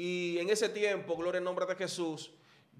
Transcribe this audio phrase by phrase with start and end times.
[0.00, 2.30] Y en ese tiempo, gloria al nombre de Jesús,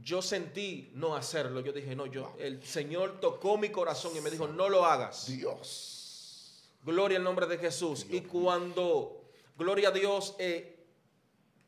[0.00, 1.58] yo sentí no hacerlo.
[1.58, 5.26] Yo dije, no, yo, el Señor tocó mi corazón y me dijo, no lo hagas.
[5.26, 6.62] Dios.
[6.84, 8.06] Gloria al nombre de Jesús.
[8.08, 9.24] y cuando,
[9.56, 10.86] gloria a Dios, eh,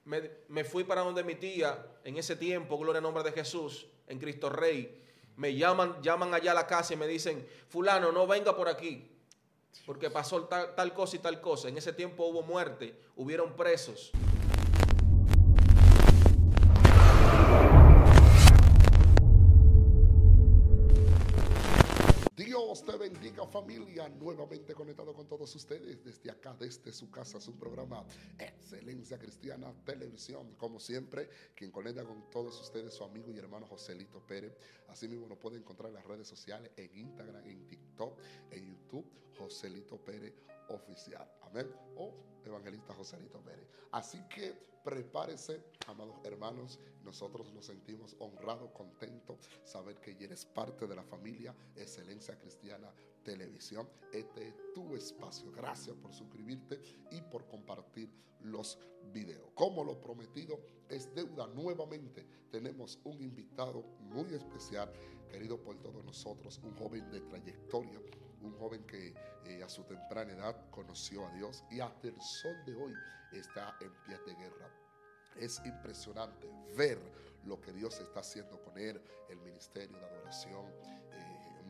[0.05, 3.89] me, me fui para donde mi tía, en ese tiempo, gloria al nombre de Jesús,
[4.07, 5.03] en Cristo Rey,
[5.35, 9.11] me llaman, llaman allá a la casa y me dicen, fulano, no venga por aquí,
[9.85, 11.69] porque pasó tal, tal cosa y tal cosa.
[11.69, 14.13] En ese tiempo hubo muerte, hubieron presos.
[23.47, 28.05] Familia, nuevamente conectado con todos ustedes desde acá, desde su casa, su programa
[28.39, 30.55] Excelencia Cristiana Televisión.
[30.57, 34.57] Como siempre, quien conecta con todos ustedes, su amigo y hermano Joselito Pérez.
[34.89, 38.19] Asimismo, nos puede encontrar en las redes sociales, en Instagram, en TikTok,
[38.51, 39.07] en YouTube,
[39.39, 40.35] Joselito Pérez
[40.69, 41.31] Oficial.
[41.43, 41.71] Amén.
[41.97, 43.67] O Evangelista Joselito Pérez.
[43.93, 46.79] Así que prepárese, amados hermanos.
[47.05, 53.89] Nosotros nos sentimos honrados, contentos, saber que eres parte de la familia Excelencia Cristiana Televisión.
[54.13, 55.51] Este es tu espacio.
[55.53, 58.11] Gracias por suscribirte y por compartir
[58.43, 58.79] los
[59.13, 59.51] videos.
[59.55, 64.93] Como lo prometido es deuda, nuevamente tenemos un invitado muy especial,
[65.31, 68.01] querido por todos nosotros, un joven de trayectoria
[68.43, 72.57] un joven que eh, a su temprana edad conoció a Dios y hasta el sol
[72.67, 72.95] de hoy
[73.33, 74.71] está en pie de guerra.
[75.37, 76.99] Es impresionante ver
[77.45, 80.67] lo que Dios está haciendo con él, el ministerio de adoración,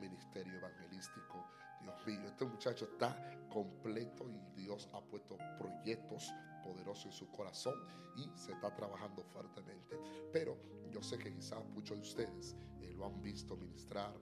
[0.01, 1.47] ministerio evangelístico.
[1.81, 3.17] Dios mío, este muchacho está
[3.49, 7.75] completo y Dios ha puesto proyectos poderosos en su corazón
[8.17, 9.99] y se está trabajando fuertemente.
[10.33, 10.57] Pero
[10.91, 14.15] yo sé que quizás muchos de ustedes eh, lo han visto ministrar,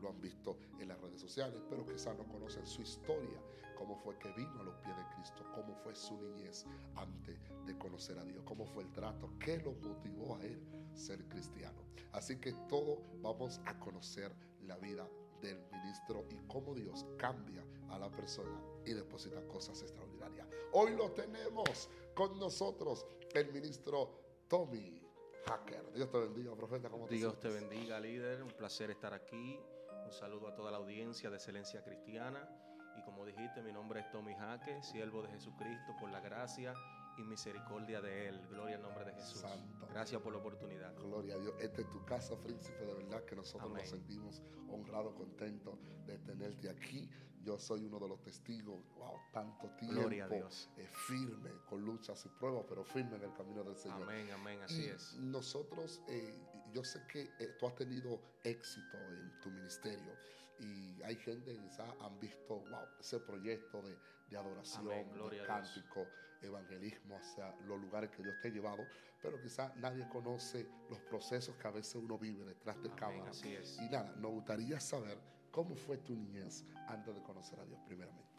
[0.00, 3.40] lo han visto en las redes sociales, pero quizás no conocen su historia,
[3.76, 7.78] cómo fue que vino a los pies de Cristo, cómo fue su niñez antes de
[7.78, 10.60] conocer a Dios, cómo fue el trato, qué lo motivó a él
[10.94, 11.80] ser cristiano.
[12.12, 15.08] Así que todo vamos a conocer la vida
[15.40, 20.48] del ministro y cómo Dios cambia a la persona y deposita cosas extraordinarias.
[20.72, 24.10] Hoy lo tenemos con nosotros el ministro
[24.48, 25.02] Tommy
[25.46, 25.92] Hacker.
[25.92, 26.88] Dios te bendiga, profeta.
[26.88, 27.68] ¿cómo te Dios te sientes?
[27.68, 28.42] bendiga, líder.
[28.42, 29.58] Un placer estar aquí.
[30.06, 32.48] Un saludo a toda la audiencia de Excelencia Cristiana.
[32.96, 36.74] Y como dijiste, mi nombre es Tommy Jaque, siervo de Jesucristo por la gracia
[37.18, 38.40] y misericordia de Él.
[38.48, 39.40] Gloria al nombre de Jesús.
[39.40, 39.86] Santo.
[39.90, 40.94] Gracias por la oportunidad.
[40.96, 41.54] Gloria a Dios.
[41.60, 42.86] Esta es tu casa, príncipe.
[42.86, 43.82] De verdad que nosotros Amén.
[43.82, 47.10] nos sentimos honrados, contentos de tenerte aquí.
[47.42, 48.84] Yo soy uno de los testigos.
[48.96, 50.00] Wow, tanto tiempo.
[50.00, 50.70] Gloria a Dios.
[50.76, 54.02] eh, firme, con luchas y pruebas, pero firme en el camino del Señor.
[54.04, 55.14] Amén, amén, así Y es.
[55.14, 56.34] Nosotros, eh,
[56.72, 60.12] yo sé que eh, tú has tenido éxito en tu ministerio
[60.60, 63.96] y hay gente que quizás han visto wow, ese proyecto de,
[64.30, 66.06] de adoración, Amén, de cántico,
[66.42, 68.86] evangelismo hacia los lugares que Dios te ha llevado,
[69.20, 73.30] pero quizás nadie conoce los procesos que a veces uno vive detrás de Amén, cámara.
[73.30, 73.78] así es.
[73.80, 75.18] Y nada, nos gustaría saber
[75.50, 78.30] cómo fue tu niñez antes de conocer a Dios, primeramente.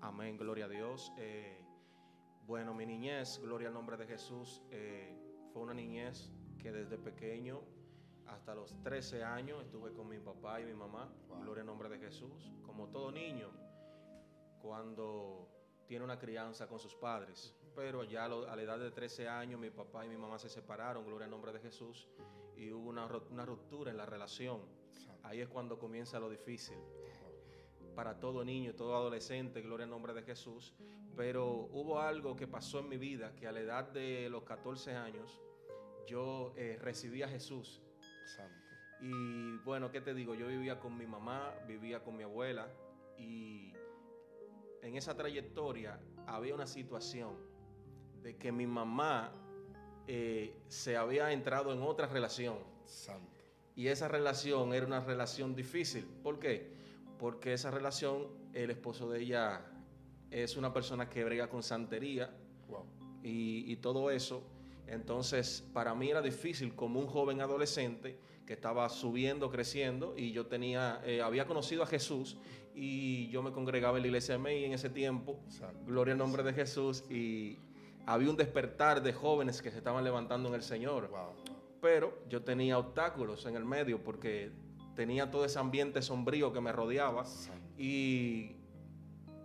[0.00, 1.12] Amén, gloria a Dios.
[1.18, 1.60] Eh,
[2.46, 5.14] bueno, mi niñez, gloria al nombre de Jesús, eh,
[5.52, 7.60] fue una niñez que desde pequeño
[8.26, 11.40] hasta los 13 años estuve con mi papá y mi mamá, Wow.
[11.40, 13.50] gloria al nombre de Jesús, como todo niño,
[14.60, 15.48] cuando
[15.86, 17.54] tiene una crianza con sus padres.
[17.74, 21.06] Pero ya a la edad de 13 años mi papá y mi mamá se separaron,
[21.06, 22.08] gloria al nombre de Jesús,
[22.56, 24.60] y hubo una, una ruptura en la relación.
[25.22, 26.76] Ahí es cuando comienza lo difícil
[27.94, 30.72] para todo niño, todo adolescente, gloria al nombre de Jesús.
[31.16, 34.94] Pero hubo algo que pasó en mi vida que a la edad de los 14
[34.94, 35.40] años
[36.08, 37.80] yo eh, recibí a Jesús.
[38.24, 38.54] Santo.
[39.00, 40.34] Y bueno, ¿qué te digo?
[40.34, 42.68] Yo vivía con mi mamá, vivía con mi abuela
[43.16, 43.72] y
[44.82, 47.36] en esa trayectoria había una situación
[48.22, 49.32] de que mi mamá
[50.06, 52.56] eh, se había entrado en otra relación.
[52.84, 53.30] Santo.
[53.76, 56.04] Y esa relación era una relación difícil.
[56.22, 56.72] ¿Por qué?
[57.18, 59.64] Porque esa relación, el esposo de ella
[60.30, 62.34] es una persona que brega con santería
[62.68, 62.84] Wow.
[63.22, 64.42] y, y todo eso.
[64.88, 70.46] Entonces, para mí era difícil como un joven adolescente que estaba subiendo, creciendo, y yo
[70.46, 72.38] tenía, eh, había conocido a Jesús
[72.74, 75.38] y yo me congregaba en la iglesia de May en ese tiempo.
[75.84, 77.04] Gloria al nombre de Jesús.
[77.10, 77.58] Y
[78.06, 81.34] había un despertar de jóvenes que se estaban levantando en el Señor Wow.
[81.82, 84.50] pero yo tenía obstáculos en el medio porque
[84.94, 87.24] tenía todo ese ambiente sombrío que me rodeaba
[87.76, 88.56] y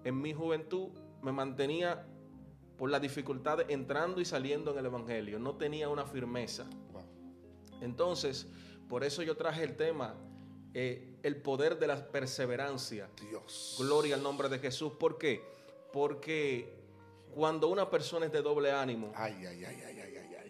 [0.04, 0.90] en mi juventud
[1.22, 2.08] me mantenía
[2.78, 6.66] por la dificultad de entrando y saliendo en el Evangelio, no tenía una firmeza.
[7.82, 8.48] Entonces,
[8.88, 10.16] por eso yo traje el tema,
[10.74, 13.10] eh, el poder de la perseverancia.
[13.30, 13.76] Dios.
[13.80, 14.94] Gloria al nombre de Jesús.
[14.94, 15.42] ¿Por qué?
[15.92, 16.74] Porque
[17.34, 19.84] cuando una persona es de doble ánimo, Ay, ay, ay,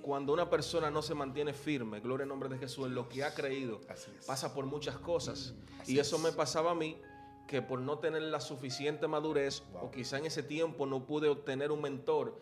[0.03, 3.23] cuando una persona no se mantiene firme, gloria al nombre de Jesús, en lo que
[3.23, 3.79] ha creído,
[4.27, 5.53] pasa por muchas cosas.
[5.79, 6.21] así y eso es.
[6.21, 7.01] me pasaba a mí,
[7.47, 9.85] que por no tener la suficiente madurez, Wow.
[9.85, 12.39] o quizá en ese tiempo no pude obtener un mentor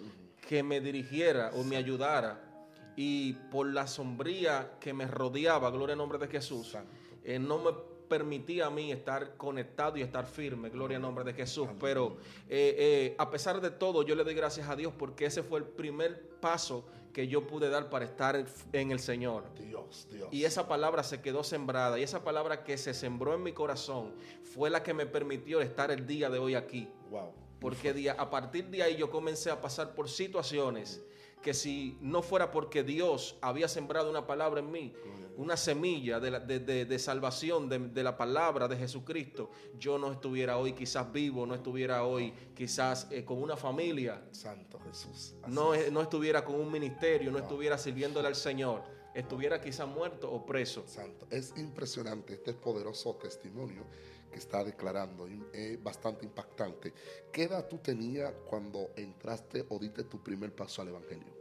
[0.48, 2.48] que me dirigiera o me ayudara,
[2.96, 6.78] y por la sombría que me rodeaba, gloria al nombre de Jesús,
[7.24, 7.72] eh, no me
[8.12, 11.70] permitía a mí estar conectado y estar firme, gloria al nombre de Jesús.
[11.80, 12.18] Pero
[12.50, 15.60] eh, eh, a pesar de todo, yo le doy gracias a Dios porque ese fue
[15.60, 18.36] el primer paso que yo pude dar para estar
[18.74, 19.46] en- el Señor.
[19.56, 20.28] Dios, Dios.
[20.32, 24.14] Y esa palabra se quedó sembrada y esa palabra que se sembró en mi corazón
[24.44, 26.90] fue la que me permitió estar el día de hoy aquí.
[27.10, 27.32] Wow.
[27.62, 31.02] Porque a partir de ahí yo comencé a pasar por situaciones
[31.42, 34.94] que si no fuera porque Dios había sembrado una palabra en mí,
[35.38, 39.50] una semilla de, la- de- de- de salvación de, de la palabra de Jesucristo,
[39.80, 44.80] yo no estuviera hoy quizás vivo, no estuviera hoy quizás eh, con una familia, Santo
[44.82, 45.34] Jesús.
[45.48, 45.92] No, es.
[45.92, 48.84] no estuviera con un ministerio, no estuviera sirviéndole al Señor,
[49.16, 50.84] estuviera quizás muerto o preso.
[50.86, 51.26] Santo.
[51.32, 53.84] Es impresionante este poderoso testimonio
[54.32, 56.94] que está declarando, es bastante impactante.
[57.32, 61.34] ¿Qué edad tú tenías cuando entraste o diste tu primer paso al Evangelio?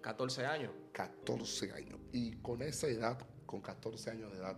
[0.00, 0.72] 14 años.
[0.92, 1.98] 14 años.
[2.12, 4.56] Y con esa edad, con 14 años de edad,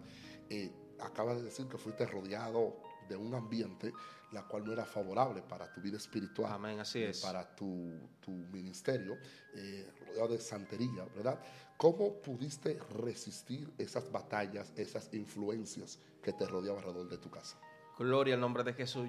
[0.48, 2.76] eh, acabas de decir que fuiste rodeado
[3.08, 3.92] de un ambiente
[4.32, 6.52] la cual no era favorable para tu vida espiritual.
[6.52, 7.20] Amén, así eh, es.
[7.20, 7.90] Para tu,
[8.20, 9.18] tu ministerio,
[9.54, 11.40] eh, rodeado de santería, ¿verdad?
[11.80, 17.56] ¿Cómo pudiste resistir esas batallas, esas influencias que te rodeaban alrededor de tu casa?
[17.98, 19.08] Gloria al nombre de Jesús.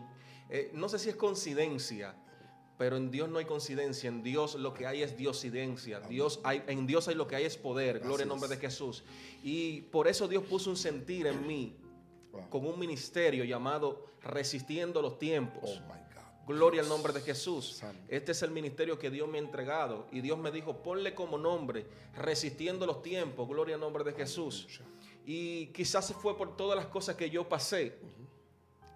[0.49, 2.15] Eh, no sé si es coincidencia,
[2.77, 4.07] pero en Dios no hay coincidencia.
[4.07, 5.99] En Dios lo que hay es diosidencia.
[5.99, 7.99] Dios hay, en Dios hay lo que hay es poder.
[7.99, 9.03] Gloria al nombre de Jesús.
[9.43, 11.75] Y por eso Dios puso un sentir en mí
[12.31, 12.49] Wow.
[12.49, 15.81] con un ministerio llamado Resistiendo los Oh Tiempos.
[15.81, 16.00] my God.
[16.47, 17.81] Gloria al nombre de Jesús.
[18.07, 20.07] Este es el ministerio que Dios me ha entregado.
[20.11, 21.85] Y Dios me dijo, ponle como nombre,
[22.15, 23.47] resistiendo los tiempos.
[23.47, 24.67] Gloria al nombre de Jesús.
[25.25, 27.97] Y quizás fue por todas las cosas que yo pasé,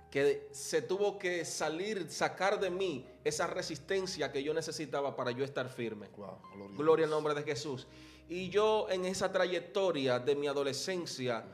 [0.09, 5.43] que se tuvo que salir, sacar de mí esa resistencia que yo necesitaba para yo
[5.43, 6.09] estar firme.
[6.75, 7.85] Gloria al nombre de Jesús.
[8.27, 11.45] Y yo en esa trayectoria de mi adolescencia,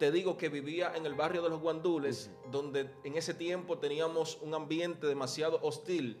[0.00, 4.38] te digo que vivía en el barrio de los Guandules, donde en ese tiempo teníamos
[4.40, 6.18] un ambiente demasiado hostil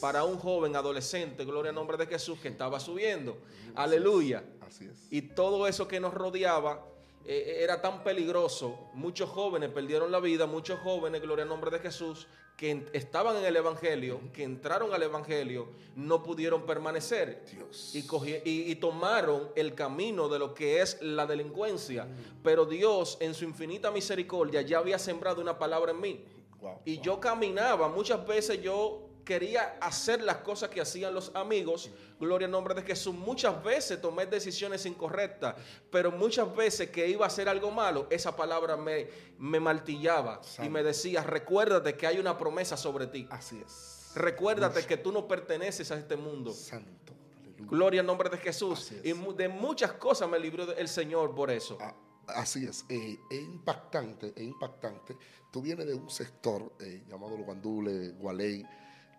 [0.00, 3.36] para un joven adolescente, gloria al nombre de Jesús, que estaba subiendo.
[3.74, 4.44] Aleluya.
[4.62, 5.08] Así es.
[5.10, 6.86] Y todo eso que nos rodeaba
[7.26, 8.88] eh, era tan peligroso.
[8.94, 12.28] Muchos jóvenes perdieron la vida, muchos jóvenes, gloria al nombre de Jesús,
[12.58, 17.44] que estaban en el Evangelio, que entraron al Evangelio, no pudieron permanecer.
[17.50, 17.94] Dios.
[17.94, 22.08] Y, cogi- y- y tomaron el camino de lo que es la delincuencia.
[22.42, 26.24] Pero Dios, en su infinita misericordia, ya había sembrado una palabra en mí.
[26.60, 27.04] Wow, Y wow.
[27.04, 32.50] yo caminaba, muchas veces yo quería hacer las cosas que hacían los amigos, gloria al
[32.50, 33.14] nombre de Jesús.
[33.14, 35.54] Muchas veces tomé decisiones incorrectas,
[35.90, 40.70] pero muchas veces que iba a hacer algo malo, esa palabra me, me martillaba y
[40.70, 43.28] me decía, recuérdate que hay una promesa sobre ti.
[43.28, 44.12] Así es.
[44.14, 46.54] Recuérdate que tú no perteneces a este mundo.
[46.54, 47.12] Santo.
[47.36, 47.66] Aleluya.
[47.68, 48.92] Gloria al nombre de Jesús.
[49.04, 51.76] Y de muchas cosas me libró el Señor por eso.
[51.82, 51.94] Ah,
[52.28, 55.16] Así es, eh, es impactante, es impactante.
[55.50, 58.66] Tú vienes de un sector eh, llamado Los Guandules, Gualey.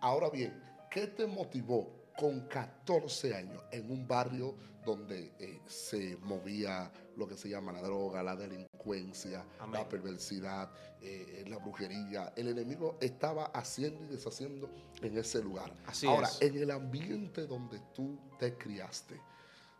[0.00, 4.54] Ahora bien, ¿qué te motivó con 14 años en un barrio
[4.84, 9.82] donde eh, se movía lo que se llama la droga, la delincuencia, Amén.
[9.82, 10.70] la perversidad,
[11.02, 12.32] eh, la brujería?
[12.34, 14.70] El enemigo estaba haciendo y deshaciendo
[15.02, 15.70] en ese lugar.
[15.86, 16.40] Así Ahora, es.
[16.40, 19.20] en el ambiente donde tú te criaste,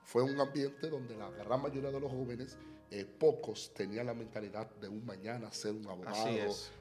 [0.05, 2.59] fue un ambiente donde la gran mayoría de los jóvenes,
[2.91, 6.27] eh, pocos tenían la mentalidad de un mañana ser un abogado.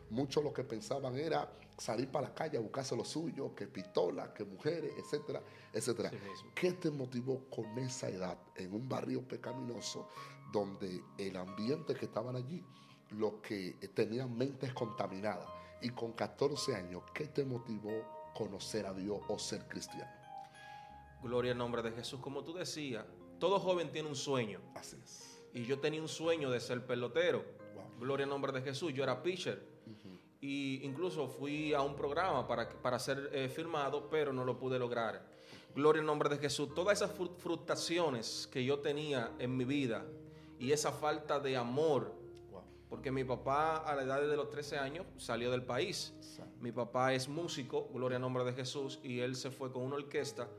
[0.10, 1.48] Muchos lo que pensaban era
[1.79, 5.41] salir para la calle a buscarse lo suyo, que pistola, que mujeres, etcétera,
[5.74, 6.12] etcétera.
[6.53, 10.09] ¿Qué te motivó con esa edad en un barrio pecaminoso
[10.51, 12.63] donde el ambiente que estaban allí,
[13.12, 15.48] los que tenían mentes contaminadas?
[15.81, 20.12] Y con 14 años, ¿qué te motivó conocer a Dios o ser cristiano?
[21.21, 22.19] Gloria al nombre de Jesús.
[22.19, 23.05] Como tú decías,
[23.39, 24.62] todo joven tiene un sueño.
[24.75, 25.41] Así es.
[25.53, 27.43] Y yo tenía un sueño de ser pelotero.
[27.75, 28.00] Wow.
[28.00, 28.93] Gloria al nombre de Jesús.
[28.93, 29.78] Yo era pitcher.
[30.41, 34.79] Y incluso fui a un programa para, para ser eh, firmado, pero no lo pude
[34.79, 35.27] lograr.
[35.75, 36.74] Gloria al nombre de Jesús.
[36.74, 40.05] Todas esas fru- frustraciones que yo tenía en mi vida
[40.58, 42.13] y esa falta de amor,
[42.51, 42.63] Wow.
[42.89, 46.13] porque mi papá a la edad de los 13 años salió del país.
[46.60, 49.96] Mi papá es músico, gloria al nombre de Jesús, y él se fue con una
[49.96, 50.50] orquesta.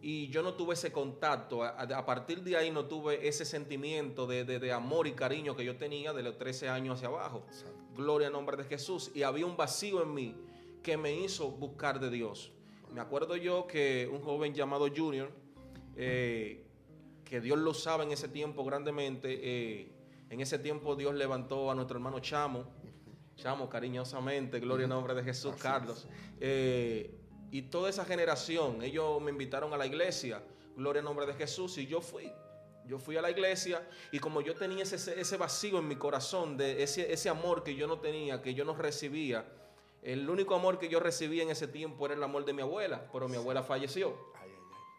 [0.00, 1.62] Y yo no tuve ese contacto.
[1.64, 5.56] A, a partir de ahí no tuve ese sentimiento de, de- de amor y cariño
[5.56, 7.44] que yo tenía de los 13 años hacia abajo.
[7.96, 9.10] Gloria al nombre de Jesús.
[9.14, 10.36] Y había un vacío en mí
[10.82, 12.52] que me hizo buscar de Dios.
[12.94, 15.30] Me acuerdo yo que un joven llamado Junior,
[15.96, 16.64] eh,
[17.24, 19.92] que Dios lo sabe en ese tiempo grandemente, eh,
[20.30, 22.64] en ese tiempo Dios levantó a nuestro hermano Chamo,
[23.36, 26.08] Chamo cariñosamente, gloria al nombre de Jesús, Así Carlos.
[26.40, 27.17] Eh,
[27.50, 30.42] y toda esa generación, ellos me invitaron a la iglesia,
[30.76, 32.30] gloria al nombre de Jesús, y yo fui.
[32.84, 36.56] Yo fui a la iglesia y como yo tenía ese, ese vacío en mi corazón,
[36.56, 39.44] de ese, ese amor que yo no tenía, que yo no recibía,
[40.02, 43.06] el único amor que yo recibía en ese tiempo era el amor de mi abuela,
[43.12, 44.16] pero mi abuela falleció.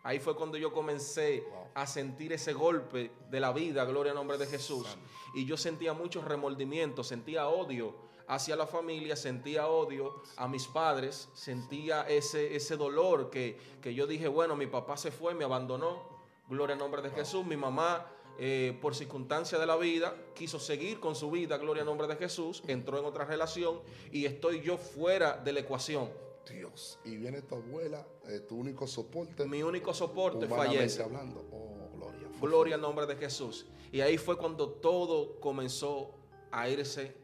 [0.03, 4.37] Ahí fue cuando yo comencé a sentir ese golpe de la vida, gloria al nombre
[4.37, 4.97] de Jesús.
[5.33, 7.95] Y yo sentía mucho remordimiento, sentía odio
[8.29, 14.05] hacia la familia, sentía odio a mis padres, sentía ese, ese dolor que, que yo
[14.05, 16.03] dije, bueno, mi papá se fue, me abandonó,
[16.47, 17.43] gloria al nombre de Jesús.
[17.43, 18.05] Mi mamá,
[18.37, 22.15] eh, por circunstancia de la vida, quiso seguir con su vida, gloria al nombre de
[22.17, 23.81] Jesús, entró en otra relación
[24.11, 26.09] y estoy yo fuera de la ecuación.
[26.47, 26.99] Dios.
[27.05, 29.45] Y viene tu abuela, eh, tu único soporte.
[29.45, 31.03] Mi único soporte fallece.
[31.03, 31.45] hablando.
[31.51, 32.27] Oh, gloria.
[32.39, 33.67] Gloria al nombre de Jesús.
[33.91, 36.11] Y ahí fue cuando todo comenzó
[36.51, 37.15] a irse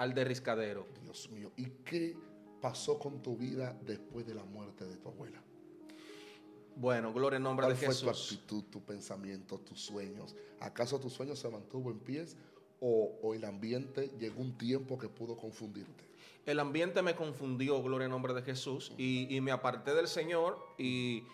[0.00, 0.86] al derriscadero.
[1.02, 1.52] Dios mío.
[1.58, 2.16] ¿Y qué
[2.62, 5.42] pasó con tu vida después de la muerte de tu abuela?
[6.74, 8.32] Bueno, gloria al nombre de ¿Cuál fue tu Jesús.
[8.32, 10.34] actitud, tu pensamiento, tus sueños?
[10.58, 12.38] ¿Acaso tus sueños se mantuvo en pies
[12.80, 16.08] o, o el ambiente llegó un tiempo que pudo confundirte?
[16.46, 20.58] El ambiente me confundió, gloria al nombre de Jesús, y, y me aparté del Señor.
[20.78, 21.24] Y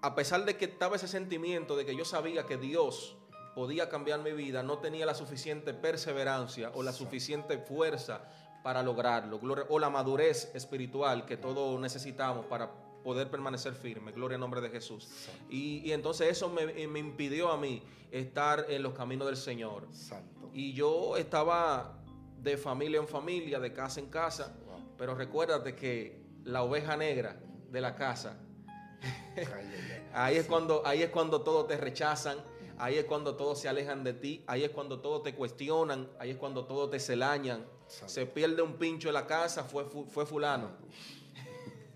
[0.00, 3.14] a pesar de que estaba ese sentimiento de que yo sabía que Dios
[3.56, 8.20] podía cambiar mi vida, no tenía la suficiente perseverancia o la suficiente fuerza
[8.62, 12.70] para lograrlo, gloria- o la madurez espiritual que todos necesitamos para
[13.02, 15.08] poder permanecer firme, gloria al nombre de Jesús.
[15.48, 19.88] Y, y entonces eso me, me impidió a mí estar en los caminos del Señor.
[19.90, 20.50] Santo.
[20.52, 21.94] Y yo estaba
[22.42, 24.80] de familia en familia, de casa en casa, Wow.
[24.98, 28.36] pero recuérdate que la oveja negra de la casa,
[30.12, 32.38] ahí es cuando, ahí es cuando todos te rechazan,
[32.78, 36.30] ahí es cuando todos se alejan de ti, ahí es cuando todos te cuestionan, ahí
[36.30, 37.66] es cuando todos te celañan.
[37.86, 38.12] Santo.
[38.12, 40.70] Se pierde un pincho en la casa, fue, fu- fue fulano.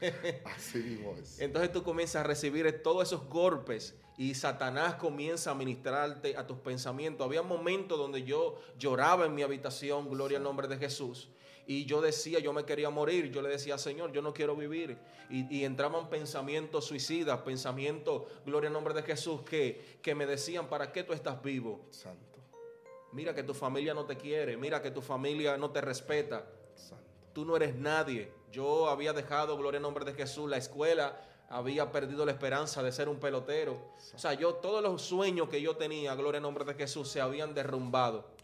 [0.57, 1.41] Así mismo es.
[1.41, 6.59] Entonces tú comienzas a recibir todos esos golpes y Satanás comienza a ministrarte a tus
[6.59, 7.27] pensamientos.
[7.27, 11.29] Había momentos donde yo lloraba en mi habitación, gloria al nombre de Jesús.
[11.71, 13.31] Y yo decía, yo me quería morir.
[13.31, 14.99] Yo le decía, Señor, yo no quiero vivir.
[15.31, 20.69] Y, y entraban pensamientos suicidas, pensamientos, gloria al nombre de Jesús, que, que me decían,
[20.69, 21.87] ¿para qué tú estás vivo?
[21.91, 22.41] Santo.
[23.13, 27.05] Mira que tu familia no te quiere, mira que tu familia no te respeta Santo.
[27.33, 28.33] tú no eres nadie.
[28.51, 32.91] Yo había dejado, gloria en nombre de Jesús, la escuela, había perdido la esperanza de
[32.91, 33.95] ser un pelotero.
[34.13, 37.21] O sea, yo todos los sueños que yo tenía, gloria en nombre de Jesús, se
[37.21, 38.40] habían derrumbado.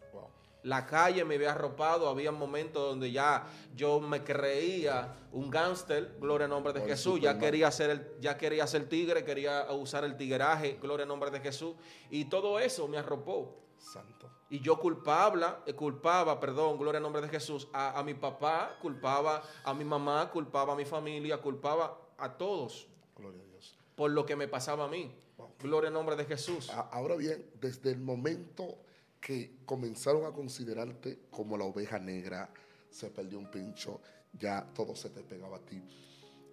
[0.67, 3.47] La calle me había arropado, había momentos donde ya
[3.77, 8.37] yo me creía un gángster, gloria en nombre de Jesús, ya quería ser el, ya
[8.37, 11.77] quería ser tigre, quería usar el tigueraje, gloria en nombre de Jesús,
[12.11, 13.63] y todo eso me arropó.
[13.79, 14.29] Santo.
[14.51, 18.77] Y yo culpable, eh, culpaba, perdón, gloria al nombre de Jesús, a, a mi papá,
[18.83, 23.79] culpaba a mi mamá, culpaba a mi familia, culpaba a todos Gloria a Dios.
[23.95, 25.15] por lo que me pasaba a mí.
[25.37, 25.53] Wow.
[25.61, 26.71] Gloria al nombre de Jesús.
[26.71, 28.79] Ahora bien, desde el momento
[29.27, 32.49] que comenzaron a considerarte como la oveja negra,
[32.89, 34.01] se perdió un pincho,
[34.33, 35.83] ya todo se te pegaba a ti.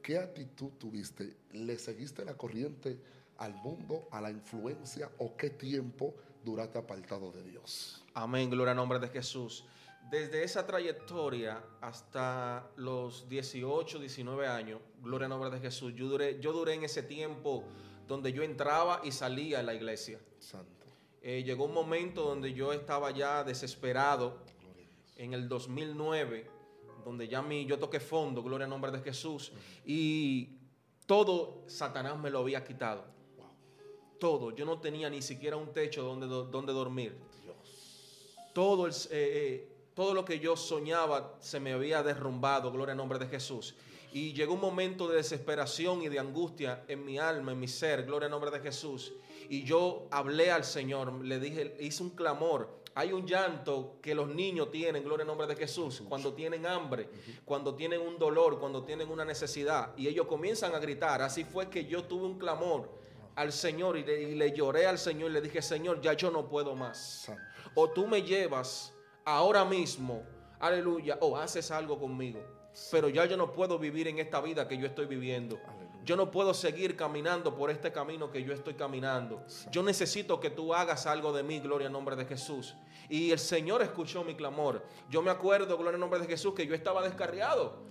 [0.01, 1.37] ¿Qué actitud tuviste?
[1.51, 2.99] ¿Le seguiste la corriente
[3.37, 8.03] al mundo, a la influencia o qué tiempo duraste apartado de Dios?
[8.15, 9.65] Amén, gloria al nombre de Jesús.
[10.09, 16.39] Desde esa trayectoria hasta los 18, 19 años, gloria al nombre de Jesús, yo duré,
[16.39, 17.65] yo duré en ese tiempo
[18.07, 20.19] donde yo entraba y salía en la iglesia.
[20.39, 20.82] Santo.
[21.25, 24.37] Eh, llegó un momento donde yo estaba ya desesperado,
[25.15, 26.49] en el 2009,
[27.05, 29.53] donde ya mi, yo toqué fondo, gloria al nombre de Jesús,
[29.85, 30.57] y
[31.05, 33.05] todo Satanás me lo había quitado.
[34.19, 34.51] Todo.
[34.51, 37.15] Yo no tenía ni siquiera un techo donde, do- donde dormir.
[38.53, 42.97] Todo, el- eh, eh, todo lo que yo soñaba se me había derrumbado, gloria al
[42.97, 43.75] nombre de Jesús.
[44.11, 48.05] Y llegó un momento de desesperación y de angustia en mi alma, en mi ser,
[48.05, 49.13] gloria al nombre de Jesús.
[49.49, 52.81] Y yo hablé al Señor, le dije, hice un clamor.
[52.95, 57.09] Hay un llanto que los niños tienen, gloria al nombre de Jesús, cuando tienen hambre,
[57.43, 59.93] cuando tienen un dolor, cuando tienen una necesidad.
[59.97, 61.21] Y ellos comienzan a gritar.
[61.23, 62.91] Así fue que yo tuve un clamor
[63.35, 66.29] al Señor y le, y le lloré al Señor y le dije, Señor, ya yo
[66.29, 67.31] no puedo más
[67.75, 68.93] o tú me llevas
[69.25, 70.23] ahora mismo,
[70.59, 72.41] aleluya, o haces algo conmigo.
[72.91, 75.59] Pero ya yo no puedo vivir en esta vida que yo estoy viviendo.
[75.67, 75.82] Aleluya.
[76.05, 79.45] Yo no puedo seguir caminando por este camino que yo estoy caminando.
[79.71, 82.75] Yo necesito que tú hagas algo de mí, gloria al nombre de Jesús.
[83.09, 84.83] Y el Señor escuchó mi clamor.
[85.09, 87.83] Yo me acuerdo, gloria al nombre de Jesús, que yo estaba descarriado.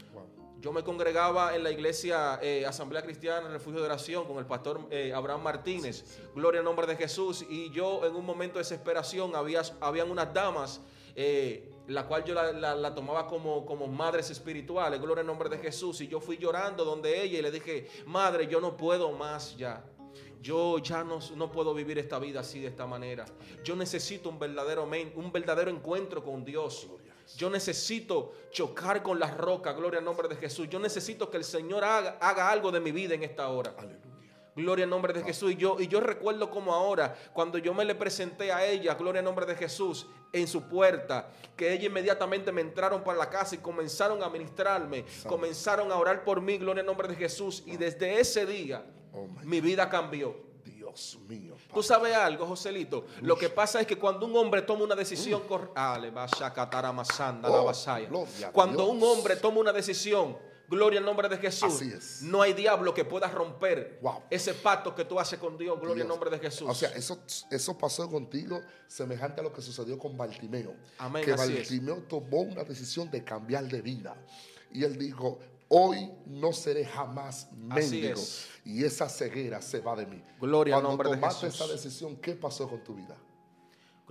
[0.62, 4.86] Yo me congregaba en la iglesia eh, Asamblea Cristiana Refugio de Oración con el pastor
[4.92, 6.20] eh, Abraham Martínez.
[6.36, 7.44] Gloria al nombre de Jesús.
[7.50, 10.80] Y yo en un momento de desesperación había, habían unas damas,
[11.16, 15.00] eh, la cual yo la, tomaba como, como madres espirituales.
[15.00, 16.00] Gloria al nombre de Jesús.
[16.00, 19.84] Y yo fui llorando donde ella y le dije, madre, yo no puedo más ya.
[20.40, 23.24] Yo ya no, no puedo vivir esta vida así de esta manera.
[23.62, 24.84] Yo necesito un verdadero,
[25.14, 26.88] un verdadero encuentro con Dios.
[27.36, 30.68] Yo necesito chocar con las rocas, gloria al nombre de Jesús.
[30.68, 33.74] Yo necesito que el Señor haga, haga algo de mi vida en esta hora.
[33.78, 34.11] Aleluya.
[34.54, 35.52] Gloria al nombre de Jesús.
[35.52, 39.20] Y yo, y yo recuerdo como ahora, cuando yo me le presenté a ella, gloria
[39.20, 43.54] al nombre de Jesús, en su puerta, que ella inmediatamente me entraron para la casa
[43.54, 47.62] y comenzaron a ministrarme, comenzaron a orar por mí, gloria al nombre de Jesús.
[47.66, 50.50] Y desde ese día, Oh, mi vida cambió.
[50.64, 51.54] Dios mío.
[51.72, 53.04] Tú sabes algo, Joselito.
[53.20, 56.26] Lo que pasa es que cuando un hombre toma una decisión cor- le va a
[56.26, 57.64] shacatar a Masanda, la Oh,
[58.52, 58.88] Cuando Dios.
[58.96, 60.36] un hombre toma una decisión,
[60.72, 61.74] gloria al nombre de Jesús.
[61.74, 62.22] Así es.
[62.22, 64.22] No hay diablo que pueda romper Wow.
[64.30, 66.66] ese pacto que tú haces con Dios, gloria al nombre de Jesús.
[66.68, 70.74] O sea, eso, eso pasó contigo semejante a lo que sucedió con Bartimeo.
[70.98, 71.36] Amén, que es.
[71.36, 74.16] Bartimeo tomó una decisión de cambiar de vida.
[74.72, 75.38] Y él dijo,
[75.68, 78.14] hoy no seré jamás mendigo.
[78.14, 78.48] es.
[78.64, 80.22] Y esa ceguera se va de mí.
[80.40, 81.60] Gloria al Cuando nombre de tomaste Jesús.
[81.60, 83.16] esa decisión, ¿qué pasó con tu vida?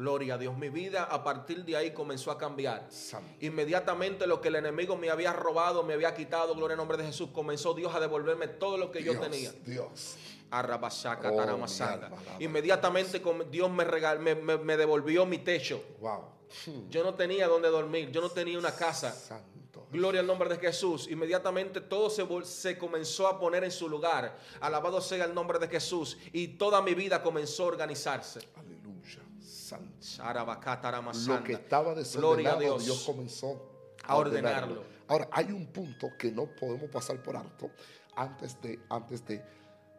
[0.01, 0.57] Gloria a Dios.
[0.57, 2.87] Mi vida a partir de ahí comenzó a cambiar.
[3.39, 7.05] Inmediatamente lo que el enemigo me había robado, me había quitado, gloria al nombre de
[7.05, 9.51] Jesús, comenzó Dios a devolverme todo lo que yo tenía.
[9.63, 10.17] Dios.
[10.49, 12.39] Arrabasaca, Oh.
[12.39, 15.83] Inmediatamente Dios me, regal- me, me- me devolvió mi techo.
[15.99, 16.23] Wow.
[16.89, 19.11] Yo no tenía donde dormir, yo no tenía una casa.
[19.13, 19.85] Santo.
[19.91, 21.07] Gloria al nombre de Jesús.
[21.09, 24.37] Inmediatamente todo se, se comenzó a poner en su lugar.
[24.61, 26.17] Alabado sea el nombre de Jesús.
[26.33, 28.39] Y toda mi vida comenzó a organizarse.
[28.55, 28.80] Aleluya.
[31.13, 31.39] Santo.
[31.39, 32.85] Lo que estaba desordenado, Dios.
[32.85, 33.03] Dios.
[33.05, 33.69] comenzó
[34.05, 34.83] A ordenarlo.
[35.07, 37.69] Ahora, hay un punto que no podemos pasar por alto
[38.15, 39.43] antes de, antes de,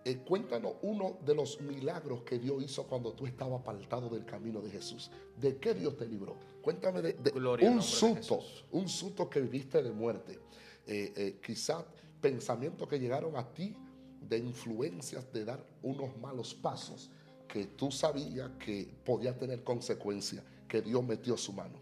[0.04, 4.60] eh, cuéntanos uno de los milagros que Dios hizo cuando tú estabas apartado del camino
[4.60, 5.10] de Jesús.
[5.36, 6.36] ¿De qué Dios te libró?
[6.60, 8.64] Cuéntame de, de un de susto, Jesús.
[8.72, 10.40] un susto que viviste de muerte.
[10.86, 11.84] Eh, eh, quizás
[12.20, 13.76] pensamientos que llegaron a ti
[14.20, 17.10] de influencias de dar unos malos pasos
[17.52, 21.78] que tú sabías que podía tener consecuencias, que Dios metió su mano.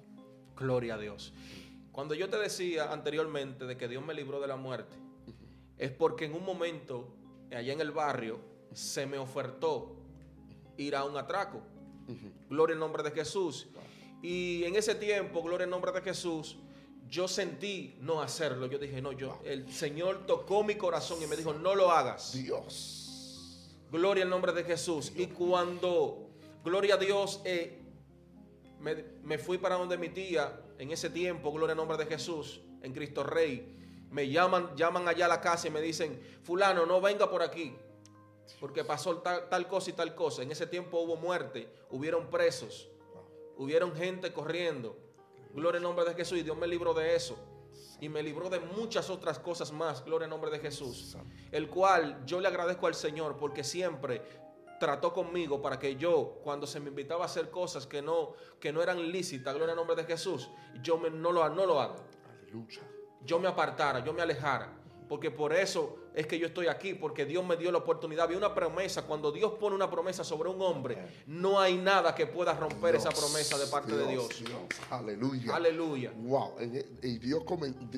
[0.56, 1.32] Gloria a Dios.
[1.92, 4.96] Cuando yo te decía anteriormente de que Dios me libró de la muerte,
[5.78, 7.14] es porque en un momento,
[7.54, 8.40] allá en el barrio,
[8.72, 9.94] se me ofertó
[10.76, 11.60] ir a un atraco.
[12.48, 13.68] Gloria al nombre de Jesús.
[14.22, 16.56] Y en ese tiempo, gloria al nombre de Jesús,
[17.08, 18.66] yo sentí no hacerlo.
[18.66, 22.32] Yo dije, no, yo, el Señor tocó mi corazón y me dijo, no lo hagas.
[22.32, 22.99] Dios.
[23.90, 25.12] Gloria al nombre de Jesús.
[25.16, 26.30] Y cuando,
[26.64, 27.78] gloria a Dios, eh,
[28.78, 32.60] me, me fui para donde mi tía, en ese tiempo, gloria al nombre de Jesús,
[32.82, 33.76] en Cristo Rey,
[34.10, 37.74] me llaman, llaman allá a la casa y me dicen, fulano, no venga por aquí,
[38.58, 40.42] porque pasó tal, tal cosa y tal cosa.
[40.42, 42.88] En ese tiempo hubo muerte, hubieron presos,
[43.56, 44.96] hubieron gente corriendo.
[45.54, 47.36] Gloria al nombre de Jesús y Dios me libró de eso.
[48.00, 51.16] Y me libró de muchas otras cosas más, gloria al nombre de Jesús.
[51.52, 54.22] El cual yo le agradezco al Señor porque siempre
[54.78, 58.72] trató conmigo para que yo, cuando se me invitaba a hacer cosas que no, que
[58.72, 60.48] no eran lícitas, gloria al nombre de Jesús,
[60.82, 61.96] yo me- no, lo, no lo haga.
[62.40, 62.80] Aleluya.
[63.22, 64.79] Yo me apartara, yo me alejara.
[65.10, 68.28] Porque por eso es que yo estoy aquí, porque Dios me dio la oportunidad.
[68.28, 69.02] Vi una promesa.
[69.08, 73.10] Cuando Dios pone una promesa sobre un hombre, no hay nada que pueda romper esa
[73.10, 74.28] promesa de parte de Dios.
[74.88, 75.56] Aleluya.
[75.56, 76.12] Aleluya.
[76.16, 76.60] Wow.
[76.60, 77.42] E, Y Dios,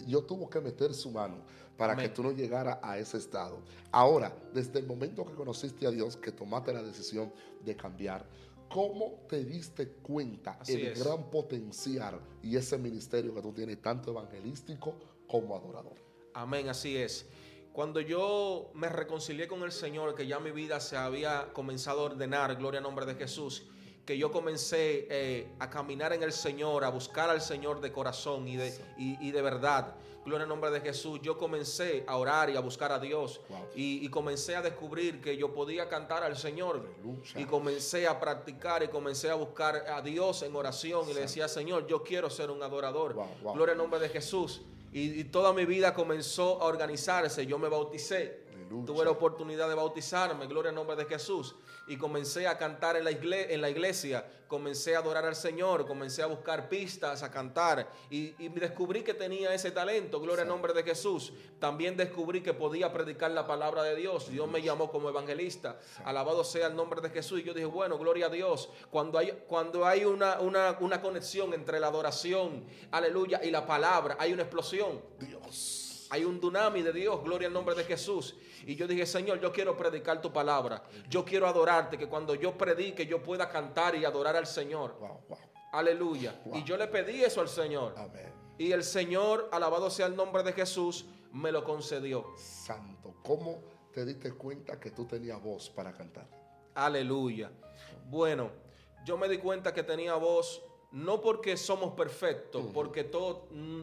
[0.07, 1.45] Dios tuvo que meter su mano
[1.77, 2.09] para Amén.
[2.09, 3.59] que tú no llegaras a ese estado.
[3.91, 7.31] Ahora, desde el momento que conociste a Dios, que tomaste la decisión
[7.63, 8.25] de cambiar,
[8.71, 11.05] ¿cómo te diste cuenta Así el es.
[11.05, 14.95] gran potencial y ese ministerio que tú tienes, tanto evangelístico
[15.29, 16.02] como adorador?
[16.35, 17.27] Amén, así es.
[17.73, 22.05] Cuando yo me reconcilié con el Señor, que ya mi vida se había comenzado a
[22.05, 23.65] ordenar, gloria al nombre de Jesús,
[24.05, 28.47] que yo comencé eh, a caminar en el Señor, a buscar al Señor de corazón
[28.49, 32.51] y de, y, y de verdad, gloria al nombre de Jesús, yo comencé a orar
[32.51, 33.59] y a buscar a Dios Wow.
[33.75, 37.41] y, y comencé a descubrir que yo podía cantar al Señor Aleluya.
[37.41, 41.49] y comencé a practicar y comencé a buscar a Dios en oración y le decía,
[41.49, 43.15] Señor, yo quiero ser un adorador.
[43.15, 43.55] Wow, wow.
[43.55, 44.63] Gloria al nombre de Jesús.
[44.93, 47.47] Y, y toda mi vida comenzó a organizarse.
[47.47, 48.42] Yo me bauticé.
[48.73, 48.87] Aleluya.
[48.87, 50.47] Tuve la oportunidad de bautizarme.
[50.47, 51.55] Gloria al nombre de Jesús.
[51.87, 54.25] Y comencé a cantar en la, igle- en la iglesia.
[54.49, 55.87] Comencé a adorar al Señor.
[55.87, 57.91] Comencé a buscar pistas, a cantar.
[58.11, 60.21] Y, y descubrí que tenía ese talento.
[60.21, 61.33] Gloria al nombre de Jesús.
[61.59, 64.31] También descubrí que podía predicar la palabra de Dios.
[64.31, 65.79] Dios me llamó como evangelista.
[66.05, 67.41] Alabado sea el nombre de Jesús.
[67.41, 68.71] Y yo dije, bueno, gloria a Dios.
[68.91, 74.17] Cuando hay, cuando hay una, una, una conexión entre la adoración, aleluya, y la palabra,
[74.19, 75.01] hay una explosión.
[75.19, 75.82] Dios.
[76.13, 78.37] Hay un tsunami de Dios, gloria al nombre de Jesús.
[78.67, 80.83] Y yo dije, Señor, yo quiero predicar tu palabra.
[81.09, 84.99] Yo quiero adorarte, que cuando yo predique yo pueda cantar y adorar al Señor.
[85.01, 85.39] Wow, wow.
[85.73, 86.39] Aleluya.
[86.45, 86.59] Wow.
[86.59, 87.95] Y yo le pedí eso al Señor.
[87.97, 88.31] Amén.
[88.59, 92.27] Y el Señor, alabado sea el nombre de Jesús, me lo concedió.
[92.37, 93.15] Santo.
[93.25, 93.63] ¿Cómo
[93.95, 96.29] te diste cuenta que tú tenías voz para cantar?
[96.75, 97.51] Aleluya.
[98.11, 98.51] Bueno,
[99.07, 103.81] yo me di cuenta que tenía voz, no porque somos perfectos, porque todos mm,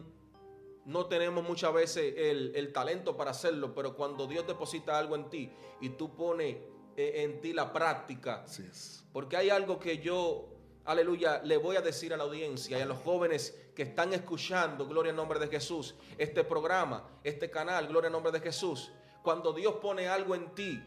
[0.86, 5.28] no tenemos muchas veces el, el talento para hacerlo, pero cuando Dios deposita algo en
[5.30, 6.56] ti y tú pones
[6.96, 9.04] eh, en ti la práctica, Así es.
[9.12, 10.48] porque hay algo que yo,
[10.84, 14.86] aleluya, le voy a decir a la audiencia y a los jóvenes que están escuchando,
[14.86, 18.90] gloria al nombre de Jesús, este programa, este canal, gloria al nombre de Jesús.
[19.22, 20.82] Cuando Dios pone algo en ti,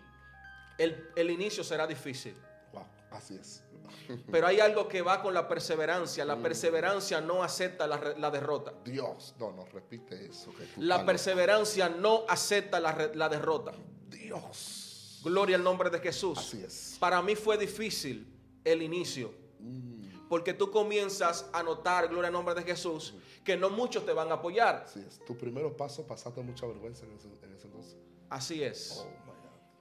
[0.77, 2.35] el, el inicio será difícil.
[2.73, 3.63] Wow, así es.
[4.31, 6.25] Pero hay algo que va con la perseverancia.
[6.25, 8.73] La perseverancia no acepta la, derrota.
[8.83, 10.53] Dios, no, no, repite eso.
[10.53, 13.73] Que La perseverancia no acepta la, derrota.
[14.09, 15.21] Dios.
[15.23, 16.37] Gloria al nombre de Jesús.
[16.37, 16.97] Así es.
[16.99, 18.27] Para mí fue difícil
[18.63, 19.33] el inicio.
[20.29, 24.31] Porque tú comienzas a notar, gloria al nombre de Jesús, que no muchos te van
[24.31, 24.83] a apoyar.
[24.87, 25.23] Así es.
[25.25, 27.97] Tu primer paso pasaste mucha vergüenza en ese, en ese entonces.
[28.29, 28.97] Así es.
[28.99, 29.33] Oh, my God.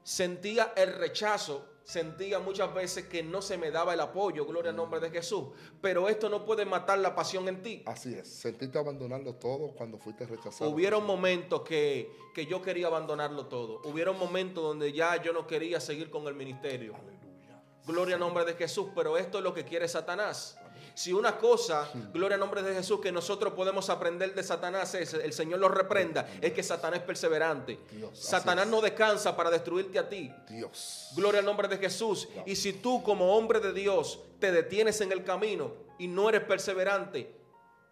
[0.03, 4.77] Sentía el rechazo, sentía muchas veces que no se me daba el apoyo, gloria al
[4.77, 5.49] nombre de Jesús.
[5.81, 7.83] Pero esto no puede matar la pasión en ti.
[7.87, 8.29] Así es.
[8.29, 10.71] Sentiste abandonarlo todo cuando fuiste rechazado.
[10.71, 13.81] Hubieron momentos que, que yo quería abandonarlo todo.
[13.85, 16.95] Hubieron momentos donde ya yo no quería seguir con el ministerio.
[16.95, 17.63] Aleluya.
[17.87, 20.57] Gloria al nombre de Jesús, pero esto es lo que quiere Satanás.
[20.95, 25.15] Si una cosa, gloria al nombre de Jesús, que nosotros podemos aprender de Satanás es,
[25.15, 27.81] el Señor lo reprenda, es que Satanás es perseverante.
[27.91, 30.33] Dios, Satanás no descansa para destruirte a ti.
[30.49, 31.11] Dios.
[31.17, 32.29] Gloria al nombre de Jesús.
[32.47, 36.43] Y si tú como hombre de Dios te detienes en el camino y no eres
[36.43, 37.35] perseverante,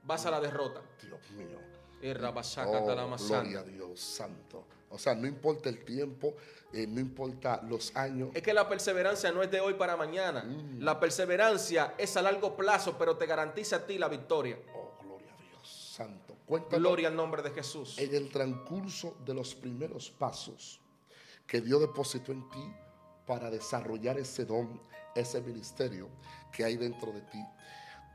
[0.02, 0.82] vas a la derrota.
[1.02, 1.58] Dios mío.
[3.12, 4.66] Oh, gloria a Dios santo.
[4.90, 6.34] O sea, no importa el tiempo,
[6.72, 8.30] eh, no importa los años.
[8.34, 10.42] Es que la perseverancia no es de hoy para mañana.
[10.42, 10.80] Mm.
[10.80, 14.58] La perseverancia es a largo plazo, pero te garantiza a ti la victoria.
[14.74, 16.34] Oh, gloria a Dios santo.
[16.44, 17.96] Cuéntanos Gloria al nombre de Jesús.
[17.98, 20.80] en el transcurso de los primeros pasos
[21.46, 22.72] que Dios depositó en ti
[23.26, 24.80] para desarrollar ese don,
[25.14, 26.08] ese ministerio
[26.52, 27.38] que hay dentro de ti.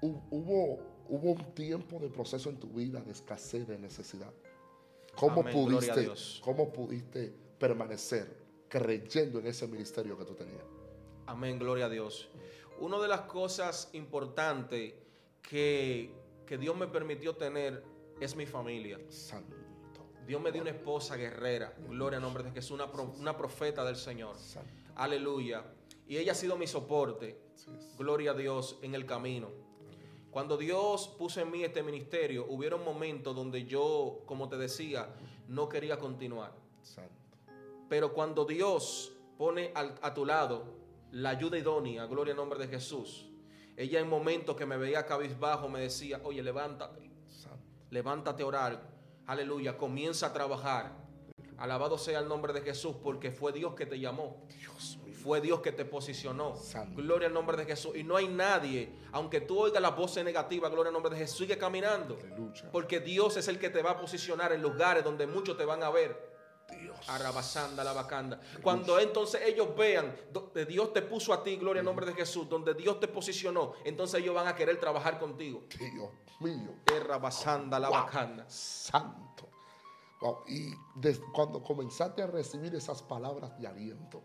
[0.02, 4.34] Hu- Hubo, hubo un tiempo de proceso en tu vida de escasez, de necesidad.
[5.16, 6.10] ¿Cómo Amén, pudiste,
[6.42, 10.64] cómo pudiste permanecer creyendo en ese ministerio que tú tenías?
[11.26, 12.30] Amén, gloria a Dios.
[12.80, 14.94] Una de las cosas importantes
[15.42, 16.12] que,
[16.46, 17.84] que Dios me permitió tener
[18.20, 19.00] es mi familia.
[19.10, 19.56] Santo,
[20.28, 21.74] Dios me dio una esposa guerrera.
[21.88, 24.38] Gloria al nombre de Jesús, una, pro- una profeta del Señor.
[24.38, 24.70] santo.
[24.96, 25.64] Aleluya.
[26.08, 27.40] Y ella ha sido mi soporte.
[27.98, 29.50] Gloria a Dios en el camino.
[30.36, 35.08] Cuando Dios puso en mí este ministerio, hubieron momentos donde yo, como te decía,
[35.48, 36.52] no quería continuar.
[36.82, 37.10] Santo.
[37.88, 40.66] Pero cuando Dios pone al- a tu lado
[41.12, 43.30] la ayuda idónea, gloria al nombre de Jesús,
[43.78, 47.64] ella en momentos que me veía cabizbajo me decía, oye, levántate, Santo.
[47.90, 48.90] levántate a orar,
[49.28, 50.98] aleluya, comienza a trabajar.
[51.56, 54.44] Alabado sea el nombre de Jesús, porque fue Dios que te llamó.
[54.60, 55.05] Dios mío.
[55.26, 56.56] Fue Dios que te posicionó.
[56.56, 57.02] Santo.
[57.02, 57.96] Gloria al nombre de Jesús.
[57.96, 61.40] Y no hay nadie, aunque tú oigas las voces negativas, gloria al nombre de Jesús,
[61.40, 62.16] sigue caminando.
[62.24, 62.70] Aleluya.
[62.72, 65.82] Porque Dios es el que te va a posicionar en lugares donde muchos te van
[65.82, 66.36] a ver.
[66.80, 66.96] Dios.
[67.10, 68.40] Arabasanda, la bacanda.
[68.62, 72.48] Cuando entonces ellos vean donde Dios te puso a ti, gloria al nombre de Jesús,
[72.48, 75.64] donde Dios te posicionó, entonces ellos van a querer trabajar contigo.
[75.80, 76.76] Dios mío.
[76.96, 77.98] Arabasanda, la Wow.
[77.98, 78.46] bacanda.
[78.48, 79.50] Santo.
[80.22, 80.72] Wow, Y
[81.34, 84.24] cuando comenzaste a recibir esas palabras de aliento,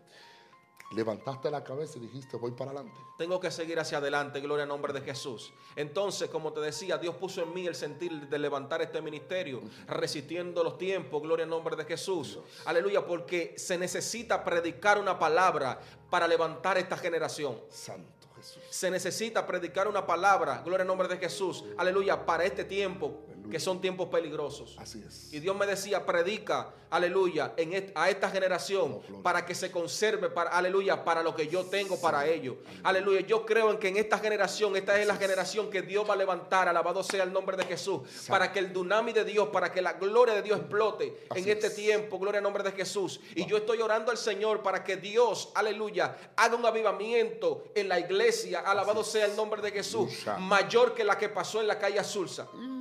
[0.90, 3.00] levantaste la cabeza y dijiste, voy para adelante.
[3.16, 5.52] Tengo que seguir hacia adelante, gloria al nombre de Jesús.
[5.76, 10.64] Entonces, como te decía, Dios puso en mí el sentir de levantar este ministerio, resistiendo
[10.64, 12.40] los tiempos, gloria al nombre de Jesús.
[12.64, 17.60] Aleluya, porque se necesita predicar una palabra para levantar esta generación.
[17.68, 18.62] Santo Jesús.
[18.70, 23.60] Se necesita predicar una palabra, gloria al nombre de Jesús, aleluya, para este tiempo, que
[23.60, 24.76] son tiempos peligrosos.
[24.78, 25.32] Así es.
[25.32, 29.70] Y Dios me decía, predica, aleluya, en est- a esta generación Oh, para que se
[29.70, 32.56] conserve, para, aleluya, para lo que yo tengo para ellos.
[32.82, 36.14] Aleluya, yo creo en que en esta generación, esta es la generación que Dios va
[36.14, 39.72] a levantar, alabado sea el nombre de Jesús, para que el dunami de Dios, para
[39.72, 41.74] que la gloria de Dios explote Así en este es.
[41.74, 43.20] tiempo, gloria al nombre de Jesús.
[43.34, 47.98] Y yo estoy orando al Señor para que Dios, aleluya, haga un avivamiento en la
[47.98, 51.98] iglesia, alabado sea el nombre de Jesús, mayor que la que pasó en la calle
[51.98, 52.48] Azulsa.
[52.52, 52.79] Dios.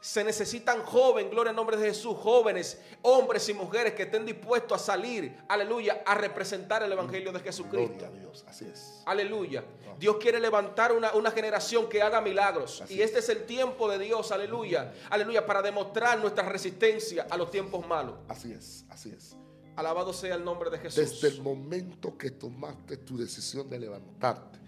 [0.00, 4.80] Se necesitan jóvenes, gloria al nombre de Jesús, jóvenes, hombres y mujeres que estén dispuestos
[4.80, 7.98] a salir, aleluya, a representar el Evangelio de Jesucristo.
[7.98, 8.44] Gloria a Dios.
[8.46, 9.02] Así es.
[9.06, 9.64] Aleluya.
[9.98, 12.80] Dios quiere levantar una, una generación que haga milagros.
[12.80, 17.36] Así y este es el tiempo de Dios, aleluya, aleluya, para demostrar nuestra resistencia a
[17.36, 18.14] los tiempos malos.
[18.28, 19.36] Así es, así es.
[19.74, 21.20] Alabado sea el nombre de Jesús.
[21.22, 24.58] Desde el momento que tomaste tu decisión de levantarte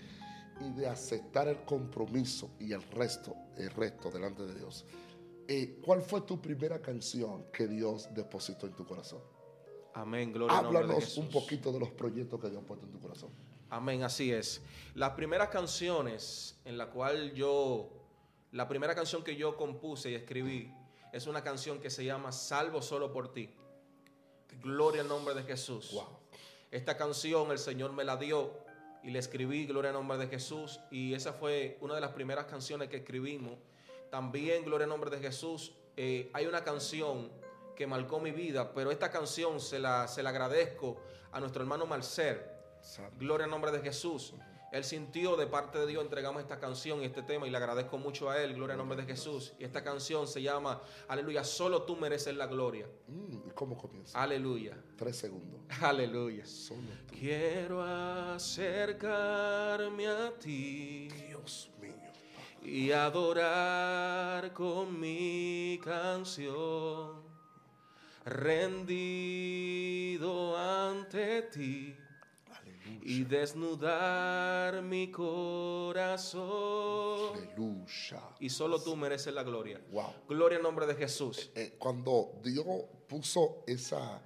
[0.60, 4.84] y de aceptar el compromiso y el resto, el resto delante de Dios,
[5.52, 9.20] eh, ¿cuál fue tu primera canción que Dios depositó en tu corazón?
[9.94, 11.24] Amén, gloria al nombre de Háblanos Jesús.
[11.24, 13.30] un poquito de los proyectos que Dios ha puesto en tu corazón.
[13.68, 14.62] Amén, así es.
[14.94, 17.90] Las primeras canciones en la cual yo,
[18.52, 20.72] la primera canción que yo compuse y escribí
[21.12, 23.50] es una canción que se llama Salvo solo por ti.
[24.62, 25.90] Gloria al nombre de Jesús.
[25.92, 26.20] Wow.
[26.70, 28.52] Esta canción el Señor me la dio
[29.02, 32.44] y le escribí Gloria al nombre de Jesús y esa fue una de las primeras
[32.46, 33.58] canciones que escribimos.
[34.10, 35.72] También Gloria al nombre de Jesús.
[35.96, 37.30] eh, hay una canción
[37.76, 40.96] que marcó mi vida, pero esta canción se la, se la agradezco
[41.32, 42.58] a nuestro hermano Marcer.
[42.82, 43.14] Santo.
[43.18, 44.32] Gloria al nombre de Jesús.
[44.72, 47.98] Él sintió de parte de Dios, entregamos esta canción y este tema y le agradezco
[47.98, 48.54] mucho a él.
[48.54, 49.52] Gloria al nombre de Jesús.
[49.58, 52.86] Y esta canción se llama, aleluya, solo tú mereces la gloria.
[53.08, 54.22] Mm, ¿Y cómo comienza?
[54.22, 55.60] Aleluya, Tres segundos.
[55.82, 56.46] aleluya.
[56.46, 57.14] Solo tú.
[57.18, 61.90] Quiero acercarme a ti Dios mío.
[62.62, 67.22] Y adorar con mi canción,
[68.24, 69.78] rendido
[70.56, 71.96] ante ti
[72.50, 73.00] Aleluya.
[73.02, 76.40] y desnudar mi corazón.
[77.36, 78.20] Aleluya.
[78.38, 79.80] Y solo tú mereces la gloria.
[79.90, 80.12] Wow.
[80.28, 81.50] Gloria al nombre de Jesús.
[81.54, 82.66] Eh, cuando Dios
[83.08, 84.20] puso esa,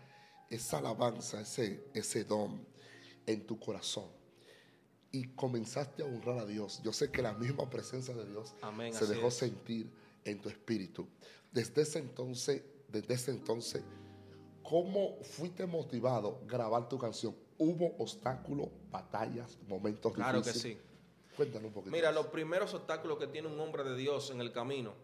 [0.51, 2.66] esa alabanza, ese, ese don
[3.27, 4.23] en tu corazón
[5.14, 8.92] y comenzaste a honrar a Dios, yo sé que la misma presencia de Dios Amén,
[8.92, 9.35] se dejó es.
[9.35, 9.88] sentir
[10.24, 11.07] en tu espíritu.
[11.53, 13.85] Desde ese entonces, desde ese entonces,
[14.64, 17.33] ¿cómo fuiste motivado a grabar tu canción?
[17.59, 20.79] ¿Hubo obstáculos, batallas, momentos Claro que difíciles?
[20.79, 21.37] sí.
[21.37, 21.92] Cuéntanos un poquito.
[21.92, 24.94] Mira, los primeros obstáculos que tiene un hombre de Dios en el camino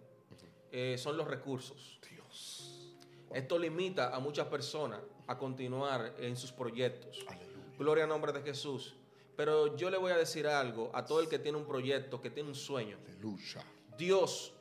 [0.73, 2.01] eh, son los recursos.
[2.11, 2.97] Dios.
[3.33, 7.25] Esto limita a muchas personas a continuar en sus proyectos.
[7.29, 7.77] Aleluya.
[7.79, 8.97] Gloria al nombre de Jesús.
[9.41, 12.29] Pero yo le voy a decir algo a todo el que tiene un proyecto, que
[12.29, 12.99] tiene un sueño.
[13.07, 13.65] Aleluya.
[13.97, 14.53] Dios,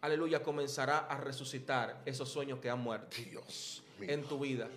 [0.00, 4.10] aleluya, comenzará a resucitar esos sueños que han muerto Dios mío.
[4.12, 4.68] en tu vida.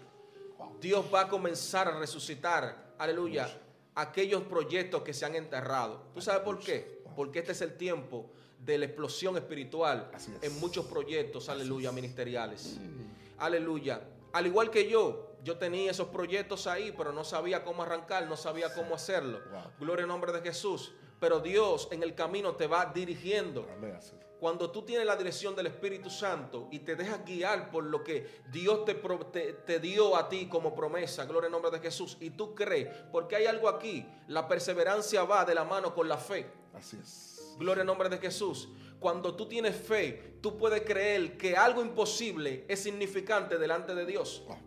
[0.82, 3.56] Dios va a comenzar a resucitar, aleluya,
[3.94, 6.06] aquellos proyectos que se han enterrado.
[6.16, 7.04] ¿Tú sabes por qué?
[7.16, 10.28] Porque este es el tiempo de la explosión espiritual es.
[10.42, 11.96] en muchos proyectos, aleluya, es.
[11.96, 12.80] ministeriales.
[12.80, 13.38] Mm.
[13.38, 14.02] Aleluya.
[14.34, 18.38] Al igual que yo, yo tenía esos proyectos ahí, pero no sabía cómo arrancar, no
[18.38, 19.40] sabía cómo hacerlo.
[19.52, 19.62] Wow.
[19.80, 20.94] Gloria al nombre de Jesús.
[21.20, 23.68] Pero Dios en el camino te va dirigiendo.
[23.72, 23.98] Amén.
[24.40, 28.42] Cuando tú tienes la dirección del Espíritu Santo y te dejas guiar por lo que
[28.52, 32.18] Dios te, pro- te- te dio a ti como promesa, gloria al nombre de Jesús,
[32.20, 36.18] y tú crees, porque hay algo aquí, la perseverancia va de la mano con la
[36.18, 36.48] fe.
[36.74, 37.54] Así es.
[37.60, 38.70] Gloria al nombre de Jesús.
[39.00, 44.44] Cuando tú tienes fe, tú puedes creer que algo imposible es significante delante de Dios.
[44.48, 44.58] Wow.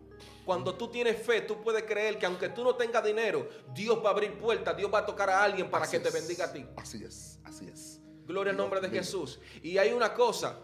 [0.45, 4.09] Cuando tú tienes fe, tú puedes creer que aunque tú no tengas dinero, Dios va
[4.09, 6.53] a abrir puertas, Dios va a tocar a alguien para Así que te bendiga a
[6.53, 6.65] ti.
[6.77, 7.99] Así es, así es.
[8.27, 8.89] Gloria al nombre de.
[8.89, 9.39] Jesús.
[9.63, 10.57] Y hay una cosa,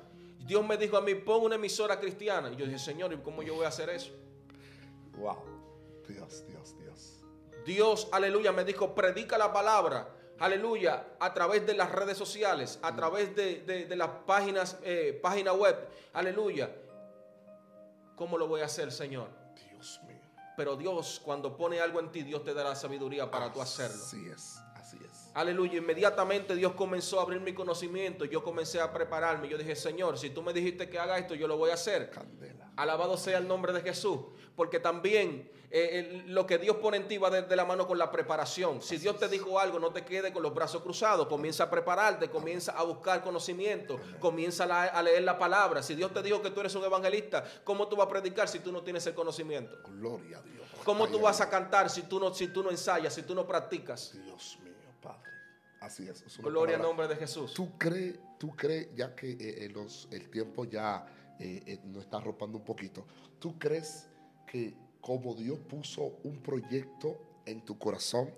[0.46, 2.52] Dios me dijo a mí, pon una emisora cristiana.
[2.52, 4.12] Y yo dije, Señor, ¿y cómo yo voy a hacer eso?
[5.17, 5.38] Wow.
[6.08, 7.24] Dios, Dios, Dios.
[7.65, 12.96] Dios, aleluya, me dijo, predica la palabra, aleluya, a través de las redes sociales, a
[12.96, 15.76] través de, de- de las páginas, eh, página web,
[16.13, 16.70] aleluya.
[18.15, 19.41] ¿Cómo lo voy a hacer, Señor?
[19.82, 20.22] Dios mío.
[20.56, 24.04] Pero Dios, cuando pone algo en ti, Dios te da la sabiduría para tú hacerlo.
[24.04, 25.32] Así es, así es.
[25.34, 30.20] Aleluya, inmediatamente Dios comenzó a abrir mi conocimiento, yo comencé a prepararme, yo dije, Señor,
[30.20, 32.12] si tú me dijiste que haga esto, yo lo voy a hacer.
[32.12, 32.72] Candela.
[32.76, 34.20] Alabado sea el nombre de Jesús,
[34.56, 37.98] porque también eh, lo que Dios pone en ti va de, de la mano con
[37.98, 38.82] la preparación.
[38.82, 42.30] Si Dios te dijo algo, no te quedes con los brazos cruzados, comienza a prepararte,
[42.30, 45.82] comienza a buscar conocimiento, comienza a, leer la palabra.
[45.82, 48.60] Si Dios te dijo que tú eres un evangelista, ¿cómo tú vas a predicar si
[48.60, 49.78] tú no tienes el conocimiento?
[49.88, 50.68] Gloria a Dios.
[50.84, 53.48] ¿Cómo tú vas a cantar si tú no, si tú no ensayas, si tú no
[53.48, 54.12] practicas?
[54.26, 55.30] Dios mío, Padre.
[55.80, 56.38] Así es.
[56.38, 57.54] Gloria al nombre de Jesús.
[57.54, 61.06] ¿Tú crees, tú crees, ya que eh, eh, los, el tiempo ya
[61.42, 63.08] eh, eh, nos está arropando un poquito,
[63.40, 64.08] ¿tú crees
[64.46, 68.30] que como Dios puso un proyecto en tu corazón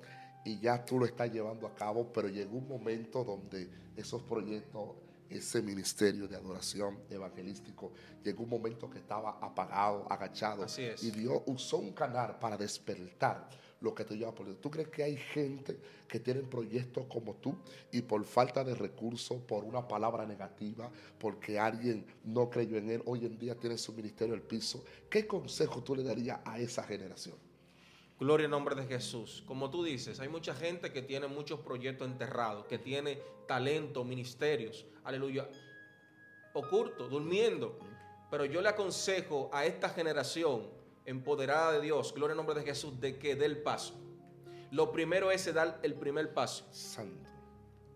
[0.45, 4.89] y ya tú lo estás llevando a cabo, pero llegó un momento donde esos proyectos,
[5.30, 7.91] ese ministerio de adoración evangelístico,
[8.23, 11.04] llegó un momento que estaba apagado, agachado, Así es.
[11.04, 13.49] y Dios usó un canal para despertar
[13.84, 14.62] lo que te lleva por dentro.
[14.62, 17.56] ¿Tú crees que hay gente que tienen proyectos como tú
[17.91, 23.04] y por falta de recursos, por una palabra negativa, porque alguien no creyó en él,
[23.06, 24.84] hoy en día tiene su ministerio al piso?
[25.10, 27.36] ¿Qué consejo tú le darías a esa generación?
[28.19, 29.43] Gloria al nombre de Jesús.
[29.46, 34.86] Como tú dices, hay mucha gente que tiene muchos proyectos enterrados, que tiene talento, ministerios,
[35.04, 35.50] aleluya,
[36.54, 37.78] oculto, durmiendo.
[38.32, 43.00] Pero yo le aconsejo a esta generación empoderada de Dios, gloria al nombre de Jesús,
[43.00, 43.94] de que dé el paso.
[44.72, 46.66] Lo primero es dar el primer paso.
[46.72, 47.30] Santo.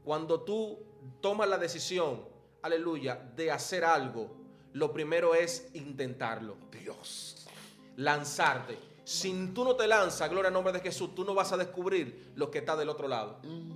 [0.04, 0.80] Cuando tú
[1.22, 2.26] tomas la decisión,
[2.62, 4.36] aleluya, de hacer algo,
[4.74, 7.48] lo primero es intentarlo, Dios.
[7.96, 8.78] lanzarte.
[9.04, 12.32] Si tú no te lanzas, gloria al nombre de Jesús, tú no vas a descubrir
[12.36, 13.40] lo que está del otro lado.
[13.44, 13.72] Mm.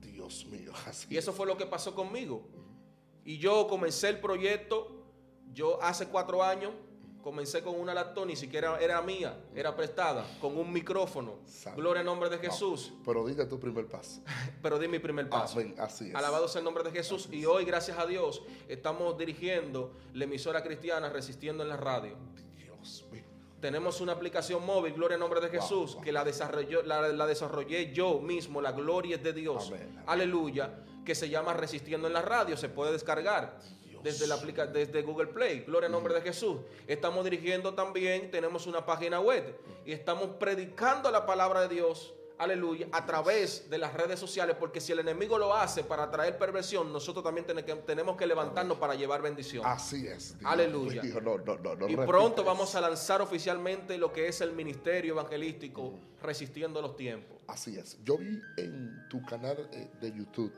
[0.00, 0.72] Dios mío.
[0.86, 2.46] Así Y eso fue lo que pasó conmigo.
[3.24, 5.04] Y yo comencé el proyecto,
[5.52, 6.72] yo hace cuatro años,
[7.26, 11.40] comencé con una laptop, ni siquiera era mía, era prestada, con un micrófono.
[11.74, 12.92] Gloria al nombre de Jesús.
[13.04, 14.22] Pero diga tu primer paso.
[14.62, 15.58] Pero di mi primer paso.
[15.58, 15.74] Amén.
[15.76, 16.14] Así es.
[16.14, 17.28] Alabado sea el nombre de Jesús.
[17.32, 22.16] Y hoy, gracias a Dios, estamos dirigiendo la emisora cristiana Resistiendo en la Radio.
[22.56, 23.24] Dios mío.
[23.60, 26.04] Tenemos una aplicación móvil, gloria al nombre de Jesús, wow.
[26.04, 29.66] que la, desarrolló, la, la desarrollé yo mismo, la gloria es de Dios.
[29.66, 30.04] Amén, amén.
[30.06, 33.58] Aleluya, que se llama Resistiendo en la Radio, se puede descargar.
[34.02, 36.58] Desde, la aplica desde Google Play, gloria al nombre de Jesús.
[36.86, 42.12] Estamos dirigiendo también, tenemos una página web y estamos predicando la palabra de Dios.
[42.38, 46.36] Aleluya, a través de las redes sociales, porque si el enemigo lo hace para traer
[46.36, 47.46] perversión, nosotros también
[47.86, 49.64] tenemos que, levantarnos para llevar bendición.
[49.64, 50.38] Así es.
[50.38, 51.02] Dios Aleluya.
[51.02, 51.18] mío.
[51.22, 55.14] No, no, no, no Y pronto vamos a lanzar oficialmente lo que es el ministerio
[55.14, 57.38] evangelístico Resistiendo los Tiempos.
[57.46, 57.96] Así es.
[58.04, 60.52] Yo vi en tu canal eh, de YouTube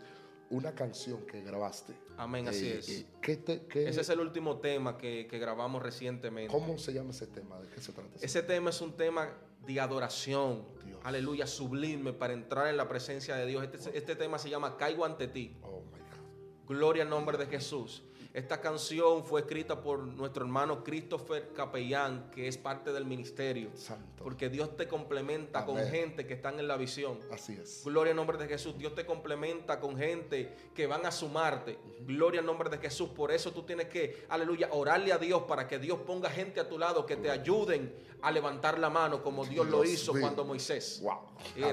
[0.51, 1.93] una canción que grabaste.
[2.17, 2.89] Amén, así Eh, es.
[2.89, 6.53] eh, ¿qué te- qué- Ese es el último tema que, que grabamos recientemente.
[6.53, 7.61] ¿Cómo se llama ese tema?
[7.61, 8.11] ¿De qué se trata?
[8.21, 9.31] Ese tema es un tema
[9.67, 10.99] de adoración, Dios.
[11.05, 13.63] aleluya, sublime para entrar en la presencia de Dios.
[13.73, 15.57] Este, este tema se llama Caigo ante ti.
[15.63, 16.67] Oh my God.
[16.77, 18.03] Gloria al nombre de Jesús.
[18.35, 23.71] Esta canción fue escrita por nuestro hermano Christopher Capellán, que es parte del ministerio.
[23.75, 24.23] Santo.
[24.23, 27.19] Porque Dios te complementa con gente que están en la visión.
[27.33, 27.83] Así es.
[27.85, 28.77] Gloria al nombre de Jesús.
[28.77, 31.79] Dios te complementa con gente que van a sumarte.
[32.01, 33.09] Gloria al nombre de Jesús.
[33.09, 36.69] Por eso tú tienes que, aleluya, orarle a Dios para que Dios ponga gente a
[36.69, 40.23] tu lado que te ayuden a levantar la mano como Dios, lo hizo mío.
[40.23, 41.01] cuando Moisés.
[41.03, 41.19] Wow.
[41.57, 41.73] Eh,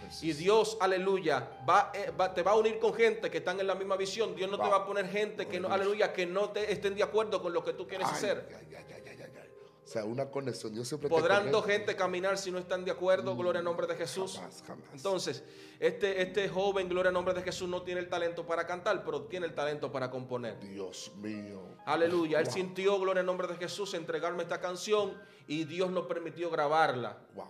[0.00, 0.22] Jesús.
[0.24, 3.66] Y Dios, aleluya, va, eh, va- te va a unir con gente que están en
[3.66, 4.34] la misma visión.
[4.34, 7.02] Dios no te va a poner gente que no, aleluya, que no te estén de
[7.02, 8.48] acuerdo con lo que tú quieres Ay, hacer.
[8.58, 9.50] ay, ay, ay, ay, ay, ay.
[9.84, 10.74] O sea, una conexión.
[10.74, 13.86] Yo siempre te Podrán dos gente caminar si no están de acuerdo, gloria al nombre
[13.86, 14.36] de Jesús.
[14.36, 14.84] Jamás, jamás.
[14.92, 15.42] Entonces,
[15.80, 19.22] este, este joven, gloria al nombre de Jesús, no tiene el talento para cantar, pero
[19.22, 20.58] tiene el talento para componer.
[20.60, 21.60] Dios mío.
[21.86, 22.38] Aleluya.
[22.40, 22.54] Él Wow.
[22.54, 25.14] sintió, gloria al nombre de Jesús, entregarme esta canción
[25.46, 27.18] y Dios nos permitió grabarla.
[27.34, 27.48] Wow.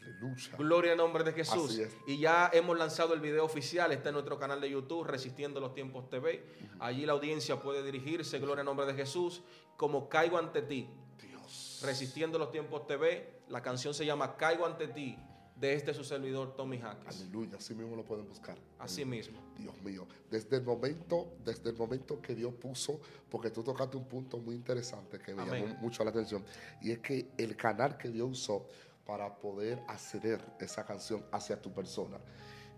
[0.00, 0.56] Aleluya.
[0.58, 1.80] Gloria al nombre de Jesús.
[2.06, 5.74] Y ya hemos lanzado el video oficial, está en nuestro canal de YouTube, Resistiendo los
[5.74, 6.44] Tiempos TV.
[6.80, 9.42] Allí la audiencia puede dirigirse, gloria al nombre de Jesús,
[9.76, 10.88] como Caigo ante ti.
[11.20, 11.80] Dios.
[11.84, 13.42] Resistiendo los Tiempos TV.
[13.48, 15.16] La canción se llama Caigo ante ti,
[15.62, 17.20] de este su servidor Tommy Hackers.
[17.20, 17.56] Aleluya.
[17.56, 18.58] Así mismo lo pueden buscar.
[18.80, 19.38] Así mismo.
[19.56, 24.06] Dios mío, desde el momento, desde el momento que Dios puso, porque tú tocaste un
[24.06, 25.66] punto muy interesante que me Amén.
[25.66, 26.44] llamó mucho la atención,
[26.80, 28.66] y es que el canal que Dios usó
[29.06, 32.18] para poder acceder esa canción hacia tu persona,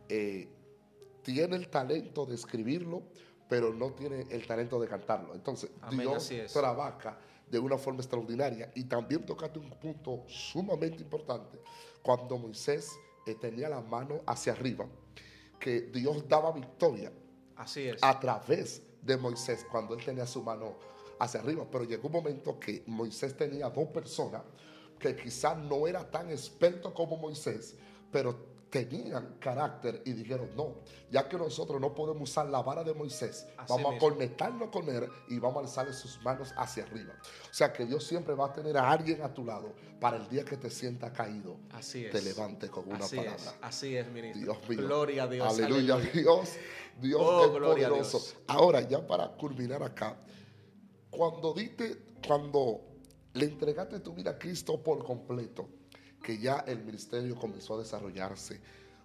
[0.07, 0.47] eh,
[1.23, 3.05] tiene el talento de escribirlo,
[3.49, 5.35] pero no tiene el talento de cantarlo.
[5.35, 7.19] Entonces, Amén, Dios trabaja
[7.51, 11.59] de una forma extraordinaria y también tocaste un punto sumamente importante
[12.05, 12.93] cuando Moisés
[13.27, 14.87] eh, tenía la mano hacia arriba,
[15.59, 17.11] que Dios daba victoria
[17.57, 17.97] Así es.
[18.03, 20.75] a través de Moisés cuando él tenía su mano
[21.19, 21.67] hacia arriba.
[21.71, 24.43] Pero llegó un momento que Moisés tenía dos personas
[24.99, 27.75] que quizás no era tan experto como Moisés,
[28.13, 32.93] pero tenían carácter y dijeron, no, ya que nosotros no podemos usar la vara de
[32.93, 34.09] Moisés, Así vamos mismo.
[34.09, 37.15] a conectarnos con él y vamos a alzarle sus manos hacia arriba.
[37.49, 40.29] O sea que Dios siempre va a tener a alguien a tu lado para el
[40.29, 42.11] día que te sienta caído, Así es.
[42.11, 43.37] te levante con una así palabra.
[43.41, 43.55] es.
[43.63, 44.43] Así es, ministro.
[44.43, 44.79] Dios mío.
[44.89, 45.49] Gloria a Dios.
[45.57, 45.97] Aleluya.
[46.13, 46.51] Dios,
[47.01, 48.19] Dios Oh, es poderoso.
[48.19, 48.37] Dios.
[48.49, 50.17] Ahora, ya para culminar acá,
[51.11, 52.81] cuando diste, cuando
[53.35, 55.69] le entregaste tu vida a Cristo por completo,
[56.25, 58.59] que ya el ministerio comenzó a desarrollarse,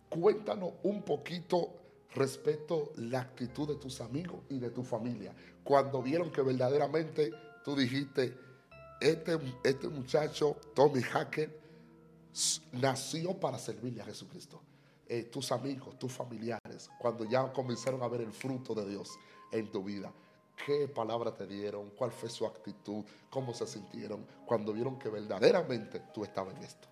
[0.10, 1.76] cuéntanos un poquito
[2.16, 5.36] respecto la actitud de tus amigos y de tu familia.
[5.62, 7.32] Cuando vieron que verdaderamente
[7.64, 8.36] tú dijiste,
[9.02, 11.60] este, este muchacho, Tommy Hacker,
[12.72, 14.62] nació para servirle a Jesucristo.
[15.06, 19.20] Eh, tus amigos, tus familiares, cuando ya comenzaron a ver el fruto de Dios
[19.52, 20.14] en tu vida,
[20.66, 21.90] ¿qué palabra te dieron?
[21.98, 23.04] ¿Cuál fue su actitud?
[23.30, 26.88] ¿Cómo se sintieron cuando vieron que verdaderamente tú estabas en esto?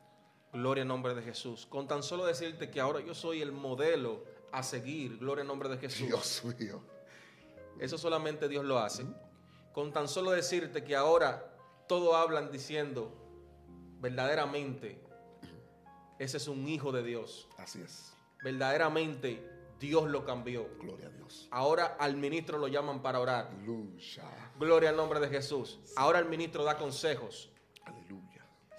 [0.54, 1.66] Gloria en nombre de Jesús.
[1.66, 5.18] Con tan solo decirte que ahora yo soy el modelo a seguir.
[5.18, 6.08] Gloria en nombre de Jesús.
[6.08, 6.82] Dios mío.
[7.80, 9.06] Eso solamente Dios lo hace.
[9.74, 11.54] Con tan solo decirte que ahora
[11.88, 13.14] todos hablan diciendo
[14.00, 15.08] verdaderamente
[16.20, 17.48] ese es un hijo de Dios.
[17.58, 18.14] Así es.
[18.43, 19.43] Verdaderamente
[19.80, 20.68] Dios lo cambió.
[20.80, 21.48] Gloria a Dios.
[21.52, 23.50] Ahora al ministro lo llaman para orar.
[23.52, 24.52] Aleluya.
[24.60, 25.80] Gloria al nombre de Jesús.
[25.95, 27.52] Ahora el ministro da consejos.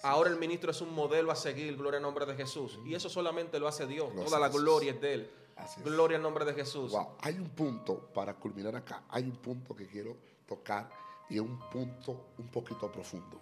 [0.03, 1.77] Ahora el ministro es un modelo a seguir.
[1.77, 2.79] Gloria al nombre de Jesús.
[2.85, 4.15] Y eso solamente lo hace Dios.
[4.15, 4.63] Lo Toda la Jesús.
[4.63, 5.31] gloria es de Él.
[5.57, 5.85] Así es.
[5.85, 6.93] Gloria al nombre de Jesús.
[6.93, 9.03] Wow, hay un punto para culminar acá.
[9.09, 10.89] Hay un punto que quiero tocar
[11.29, 13.41] y es un punto un poquito profundo.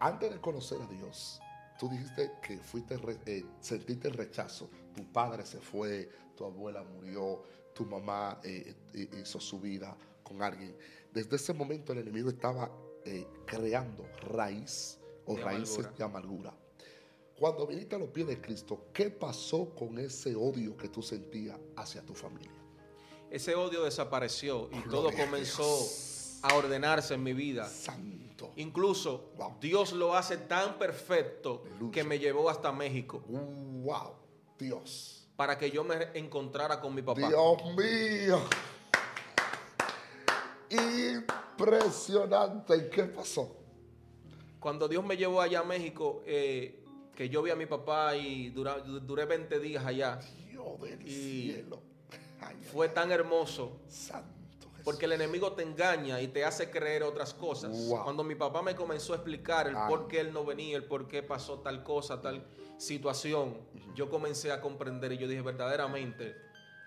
[0.00, 1.40] Antes de conocer a Dios,
[1.78, 4.70] tú dijiste que fuiste eh, sentiste el rechazo.
[4.94, 7.42] Tu padre se fue, tu abuela murió,
[7.74, 10.76] tu mamá eh, eh, hizo su vida con alguien.
[11.12, 12.70] Desde ese momento el enemigo estaba
[13.04, 15.96] eh, creando raíz o De raíces amargura.
[15.96, 16.54] de amargura.
[17.38, 21.58] Cuando viniste a los pies de Cristo, ¿qué pasó con ese odio que tú sentías
[21.76, 22.50] hacia tu familia?
[23.30, 25.86] Ese odio desapareció y todo Gloria comenzó
[26.42, 27.68] a ordenarse en mi vida.
[27.68, 28.52] Santo.
[28.56, 29.56] Incluso Wow.
[29.60, 31.92] Dios lo hace tan perfecto Aleluya.
[31.92, 34.14] que me llevó hasta México Wow,
[34.58, 35.26] Dios.
[35.36, 37.28] para que yo me encontrara con mi papá.
[37.28, 38.40] Dios mío.
[40.70, 42.76] Impresionante.
[42.76, 43.56] ¿Y qué pasó?
[44.66, 46.82] Cuando Dios me llevó allá a México, eh,
[47.14, 50.18] que yo vi a mi papá y dura- duré 20 días allá,
[50.50, 51.80] Dios del Y cielo.
[52.40, 54.80] Ay, fue ay, tan hermoso Santo Jesús.
[54.82, 57.70] porque el enemigo te engaña y te hace creer otras cosas.
[57.86, 58.02] Wow.
[58.02, 59.88] Cuando mi papá me comenzó a explicar el Ay.
[59.88, 62.44] por qué él no venía, el por qué pasó tal cosa, tal
[62.76, 63.58] situación,
[63.94, 66.34] yo comencé a comprender y yo dije verdaderamente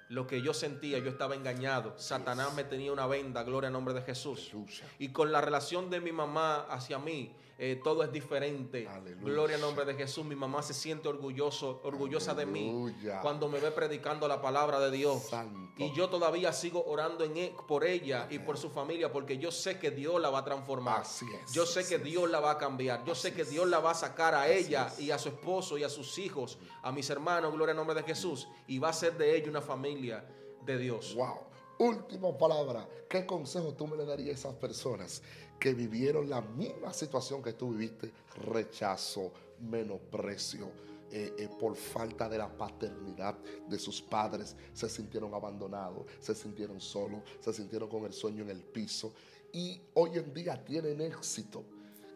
[0.10, 1.94] lo que yo sentía, yo estaba engañado.
[1.98, 4.52] Satanás me tenía una venda, gloria al nombre de Jesús.
[4.98, 8.88] Y con la relación de mi mamá hacia mí, eh, todo es diferente.
[8.88, 9.22] Aleluya.
[9.34, 10.24] Gloria al nombre de Jesús.
[10.24, 12.74] Mi mamá se siente orgulloso, orgullosa de mí
[13.22, 15.24] cuando me ve predicando la palabra de Dios.
[15.24, 15.74] Santo.
[15.78, 19.52] Y yo todavía sigo orando en e- por ella y por su familia porque yo
[19.52, 21.02] sé que Dios la va a transformar.
[21.02, 22.04] Así es, Yo sé así que es.
[22.04, 23.04] Dios la va a cambiar.
[23.04, 25.84] Yo sé que Dios la va a sacar a ella y a su esposo y
[25.84, 28.48] a sus hijos, a mis hermanos, gloria al nombre de Jesús.
[28.68, 31.16] Y va a ser de ella una familia de Dios.
[31.16, 31.40] Wow.
[31.80, 32.88] Última palabra.
[33.10, 35.22] ¿Qué consejo tú me le darías a esas personas
[35.60, 38.12] que vivieron la misma situación que tú viviste?
[38.46, 39.32] Rechazo,
[39.62, 40.68] menosprecio,
[41.12, 43.38] eh, eh, por falta de la paternidad
[43.68, 44.56] de sus padres.
[44.74, 49.14] Se sintieron abandonados, se sintieron solos, se sintieron con el sueño en el piso.
[49.52, 51.64] Y hoy en día tienen éxito.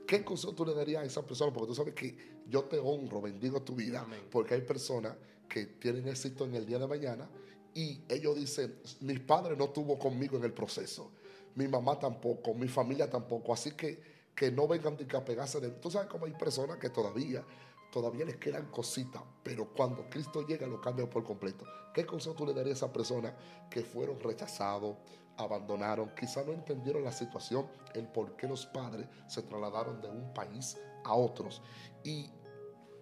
[0.06, 1.54] ¿Qué consejo tú le darías a esas personas?
[1.54, 2.16] Porque tú sabes que
[2.48, 4.28] yo te honro, bendigo tu vida, Amén.
[4.30, 5.16] porque hay personas
[5.50, 7.30] que tienen éxito en el día de mañana
[7.76, 11.12] y ellos dicen, mis padres no tuvo conmigo en el proceso,
[11.56, 15.70] mi mamá tampoco, mi familia tampoco, así que que no vengan que a pegarse de...
[15.70, 17.44] Tú sabes cómo hay personas que todavía,
[17.92, 21.66] todavía les quedan cositas, pero cuando Cristo llega lo cambian por completo.
[21.94, 23.34] ¿Qué consejo tú le darías a esas personas
[23.70, 24.98] que fueron rechazados,
[25.38, 30.34] abandonaron, quizá no entendieron la situación, el por qué los padres se trasladaron de un
[30.34, 31.62] país a otros
[32.04, 32.30] y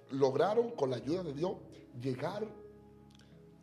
[0.09, 1.53] lograron con la ayuda de Dios
[2.01, 2.45] llegar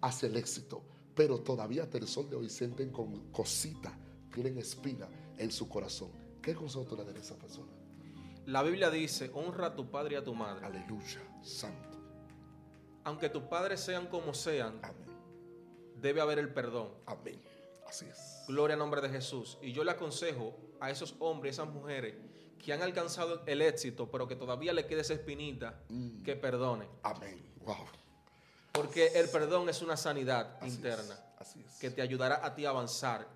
[0.00, 0.82] hacia el éxito,
[1.18, 3.92] pero todavía hasta el sol de hoy sienten con cositas,
[4.32, 6.10] tienen espina en su corazón.
[6.40, 7.72] ¿Qué consejo tú le darías a esa persona?
[8.46, 10.64] La Biblia dice, honra a tu padre y a tu madre.
[10.64, 11.98] Aleluya, santo.
[13.02, 15.08] Aunque tus padres sean como sean, Amén,
[16.00, 16.90] debe haber el perdón.
[17.06, 17.42] amén.
[17.88, 18.44] Así es.
[18.46, 19.58] Gloria al nombre de Jesús.
[19.60, 22.14] Y yo le aconsejo a esos hombres, esas mujeres
[22.62, 26.22] que han alcanzado el éxito, pero que todavía le quede esa espinita, Mm.
[26.22, 26.86] que perdone.
[27.02, 27.42] Amén.
[27.64, 27.76] Wow.
[28.82, 31.78] Porque el perdón es una sanidad Así interna es, así es.
[31.78, 33.26] que te ayudará a ti a avanzar.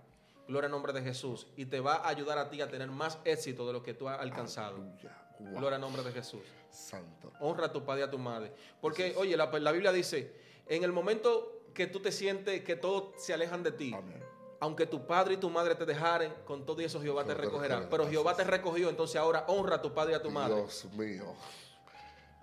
[0.49, 1.47] Gloria al nombre de Jesús.
[1.57, 4.09] Y te va a ayudar a ti a tener más éxito de lo que tú
[4.09, 4.77] has alcanzado.
[4.79, 5.51] Wow.
[5.59, 6.43] Gloria al nombre de Jesús.
[6.71, 7.33] Santo.
[7.41, 8.53] Honra a tu padre y a tu madre.
[8.81, 10.35] Porque, oye, la, la Biblia dice,
[10.67, 14.23] en el momento que tú te sientes que todos se alejan de ti, Amén.
[14.61, 17.47] aunque tu padre y tu madre te dejaren, con todo eso Jehová te Jehová te
[17.47, 17.75] recogerá.
[17.77, 17.91] recogerá.
[17.91, 20.57] Pero Jehová te recogió, entonces ahora honra a tu padre y a tu madre.
[20.57, 21.35] Dios mío.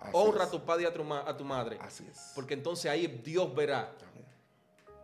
[0.02, 1.78] Así honra a tu padre y a tu, ma- a tu madre.
[1.82, 2.32] Así es.
[2.36, 4.26] Porque entonces ahí Dios verá Amén.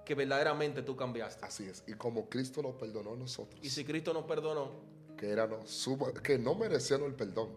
[0.05, 1.45] que verdaderamente tú cambiaste.
[1.45, 1.83] Así es.
[1.87, 4.71] Y como Cristo nos perdonó a nosotros, Y si Cristo nos perdonó,
[5.17, 7.49] que, éramos su- que no merecíamos el perdón,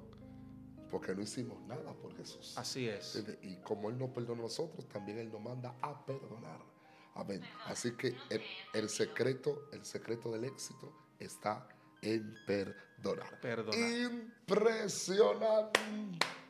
[0.91, 2.57] porque no hicimos nada por Jesús.
[2.57, 3.15] así es.
[3.17, 3.45] ¿Entiendes?
[3.51, 6.59] Y como Él nos perdonó a nosotros, también Él nos manda a perdonar.
[7.15, 7.43] Amén.
[7.67, 8.43] Así que el,
[8.75, 11.69] el secreto, el secreto del éxito está
[12.01, 13.41] en perdonar.
[13.41, 13.79] Perdonar.
[13.79, 15.81] Impresionante.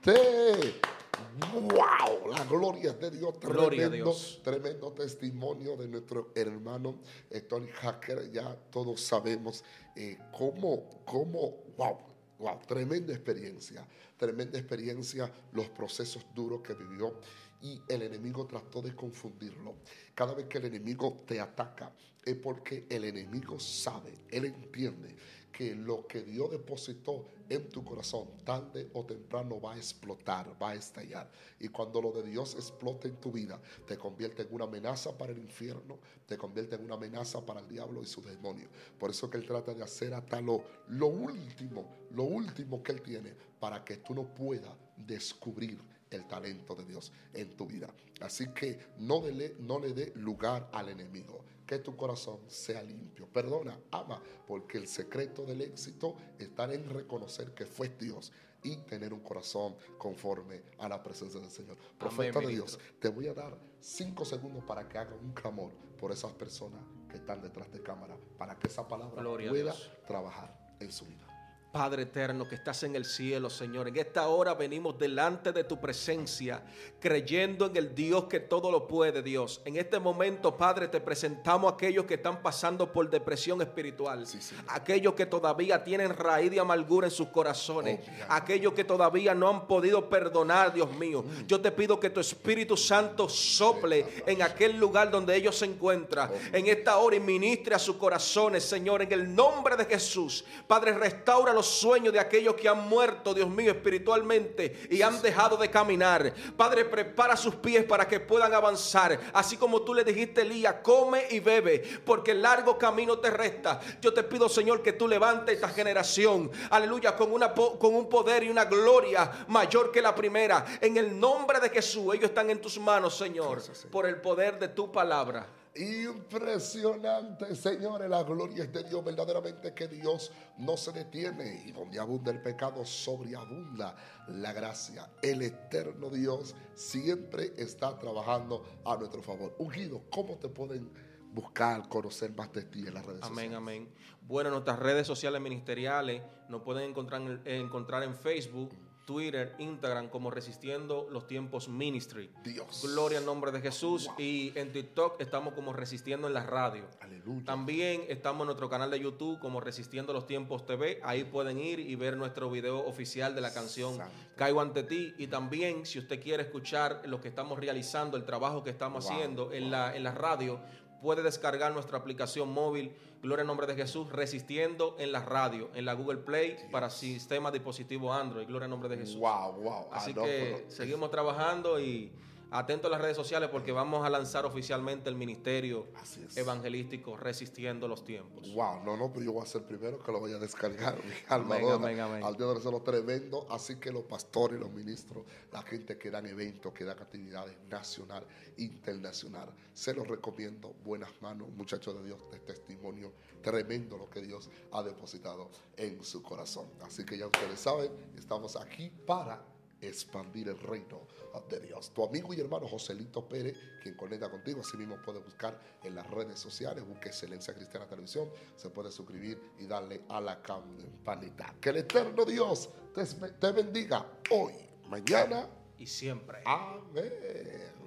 [0.08, 2.30] ¡Wow!
[2.30, 3.38] La gloria de Dios.
[3.40, 4.40] Gloria Tremendo, Dios.
[4.42, 7.00] tremendo testimonio de nuestro hermano
[7.46, 8.32] Tony Hacker.
[8.32, 9.62] Ya todos sabemos
[9.94, 11.98] eh, cómo, cómo, wow,
[12.38, 13.86] wow, tremenda experiencia.
[14.16, 17.20] Tremenda experiencia, los procesos duros que vivió.
[17.60, 19.74] y el enemigo trató de confundirlo.
[20.14, 21.92] Cada vez que el enemigo te ataca
[22.24, 25.16] es porque el enemigo sabe, él entiende
[25.58, 30.70] que lo que Dios depositó en tu corazón tarde o temprano va a explotar, va
[30.70, 31.28] a estallar.
[31.58, 35.32] Y cuando lo de Dios explota en tu vida, te convierte en una amenaza para
[35.32, 35.98] el infierno,
[36.28, 38.68] te convierte en una amenaza para el diablo y su demonio.
[39.00, 43.02] Por eso que Él trata de hacer hasta lo, lo último, lo último que Él
[43.02, 45.80] tiene para que tú no puedas descubrir
[46.10, 47.88] el talento de Dios en tu vida.
[48.20, 49.22] Así que no,
[49.60, 53.26] no le dé lugar al enemigo que tu corazón sea limpio.
[53.26, 58.32] Perdona, ama, porque el secreto del éxito está en reconocer que fue Dios
[58.62, 61.76] y tener un corazón conforme a la presencia del Señor.
[61.98, 66.10] Profeta de Dios, te voy a dar cinco segundos para que haga un clamor por
[66.10, 66.80] esas personas
[67.10, 69.74] que están detrás de cámara, para que esa palabra pueda
[70.06, 71.27] trabajar en su vida.
[71.72, 73.88] Padre eterno que estás en el cielo, Señor.
[73.88, 76.62] En esta hora venimos delante de tu presencia,
[76.98, 79.60] creyendo en el Dios que todo lo puede, Dios.
[79.66, 84.24] En este momento, Padre, te presentamos a aquellos que están pasando por depresión espiritual,
[84.68, 89.48] aquellos que todavía tienen raíz de amargura en sus corazones, oh, aquellos que todavía no
[89.48, 91.22] han podido perdonar, Dios mío.
[91.22, 91.46] Mm.
[91.46, 96.30] Yo te pido que tu Espíritu Santo sople en aquel lugar donde ellos se encuentran,
[96.32, 100.46] oh, en esta hora y ministre a sus corazones, Señor, en el nombre de Jesús.
[100.66, 105.56] Padre, restaura los sueños de aquellos que han muerto, Dios mío, espiritualmente y han dejado
[105.56, 106.32] de caminar.
[106.56, 109.18] Padre, prepara sus pies para que puedan avanzar.
[109.32, 113.80] Así como tú le dijiste, Elías, come y bebe, porque el largo camino te resta.
[114.00, 118.44] Yo te pido, Señor, que tú levantes esta generación, aleluya, con, una, con un poder
[118.44, 120.64] y una gloria mayor que la primera.
[120.80, 124.68] En el nombre de Jesús, ellos están en tus manos, Señor, por el poder de
[124.68, 125.48] tu palabra.
[125.78, 132.00] Impresionante, señores, la gloria es de Dios, verdaderamente que Dios no se detiene y donde
[132.00, 133.94] abunda el pecado, sobreabunda
[134.26, 135.08] la gracia.
[135.22, 139.54] El eterno Dios siempre está trabajando a nuestro favor.
[139.58, 140.90] Ungido, ¿cómo te pueden
[141.32, 143.38] buscar, conocer más de ti en las redes sociales?
[143.38, 143.94] Amén, amén.
[144.22, 148.74] Bueno, nuestras redes sociales ministeriales nos pueden encontrar, encontrar en Facebook
[149.08, 152.30] Twitter, Instagram como Resistiendo los Tiempos Ministry.
[152.44, 152.82] Dios.
[152.82, 154.10] Gloria al nombre de Jesús.
[154.18, 156.84] Y en TikTok estamos como Resistiendo en la radio.
[157.00, 157.46] Aleluya.
[157.46, 161.00] También estamos en nuestro canal de YouTube como Resistiendo los Tiempos TV.
[161.02, 163.98] Ahí pueden ir y ver nuestro video oficial de la canción
[164.36, 165.14] Caigo ante ti.
[165.16, 169.54] Y también, si usted quiere escuchar lo que estamos realizando, el trabajo que estamos haciendo
[169.54, 170.60] en, la, en la radio,
[171.02, 172.92] puede descargar nuestra aplicación móvil
[173.22, 177.50] Gloria al nombre de Jesús, resistiendo en la radio, en la Google Play para sistema
[177.50, 178.46] dispositivo Android.
[178.46, 179.18] Gloria al nombre de Jesús.
[179.18, 179.86] Wow, wow.
[179.90, 182.12] Así que seguimos trabajando y
[182.50, 185.86] Atento a las redes sociales porque vamos a lanzar oficialmente el ministerio
[186.34, 188.50] evangelístico Resistiendo los Tiempos.
[188.54, 190.98] Wow, no, no, pero yo voy a ser primero que lo voy a descargar.
[191.28, 193.46] Alma amén, amén, Al Dios de lo tremendo.
[193.50, 198.24] Así que los pastores, los ministros, la gente que dan eventos, que dan actividades nacional,
[198.56, 200.74] internacional, se los recomiendo.
[200.84, 206.22] Buenas manos, muchachos de Dios, de testimonio tremendo lo que Dios ha depositado en su
[206.22, 206.70] corazón.
[206.82, 211.06] Así que ya ustedes saben, estamos aquí para expandir el reino
[211.48, 211.92] de Dios.
[211.94, 216.08] Tu amigo y hermano Joselito Pérez, quien conecta contigo, así mismo puede buscar en las
[216.10, 221.54] redes sociales, busque Excelencia Cristiana Televisión, se puede suscribir y darle a la campanita.
[221.60, 224.52] Que el eterno Dios te, te bendiga hoy,
[224.88, 225.48] mañana
[225.78, 226.42] y siempre.
[226.44, 227.12] Amén.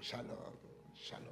[0.01, 0.37] Shalom.
[0.95, 1.30] Shalom.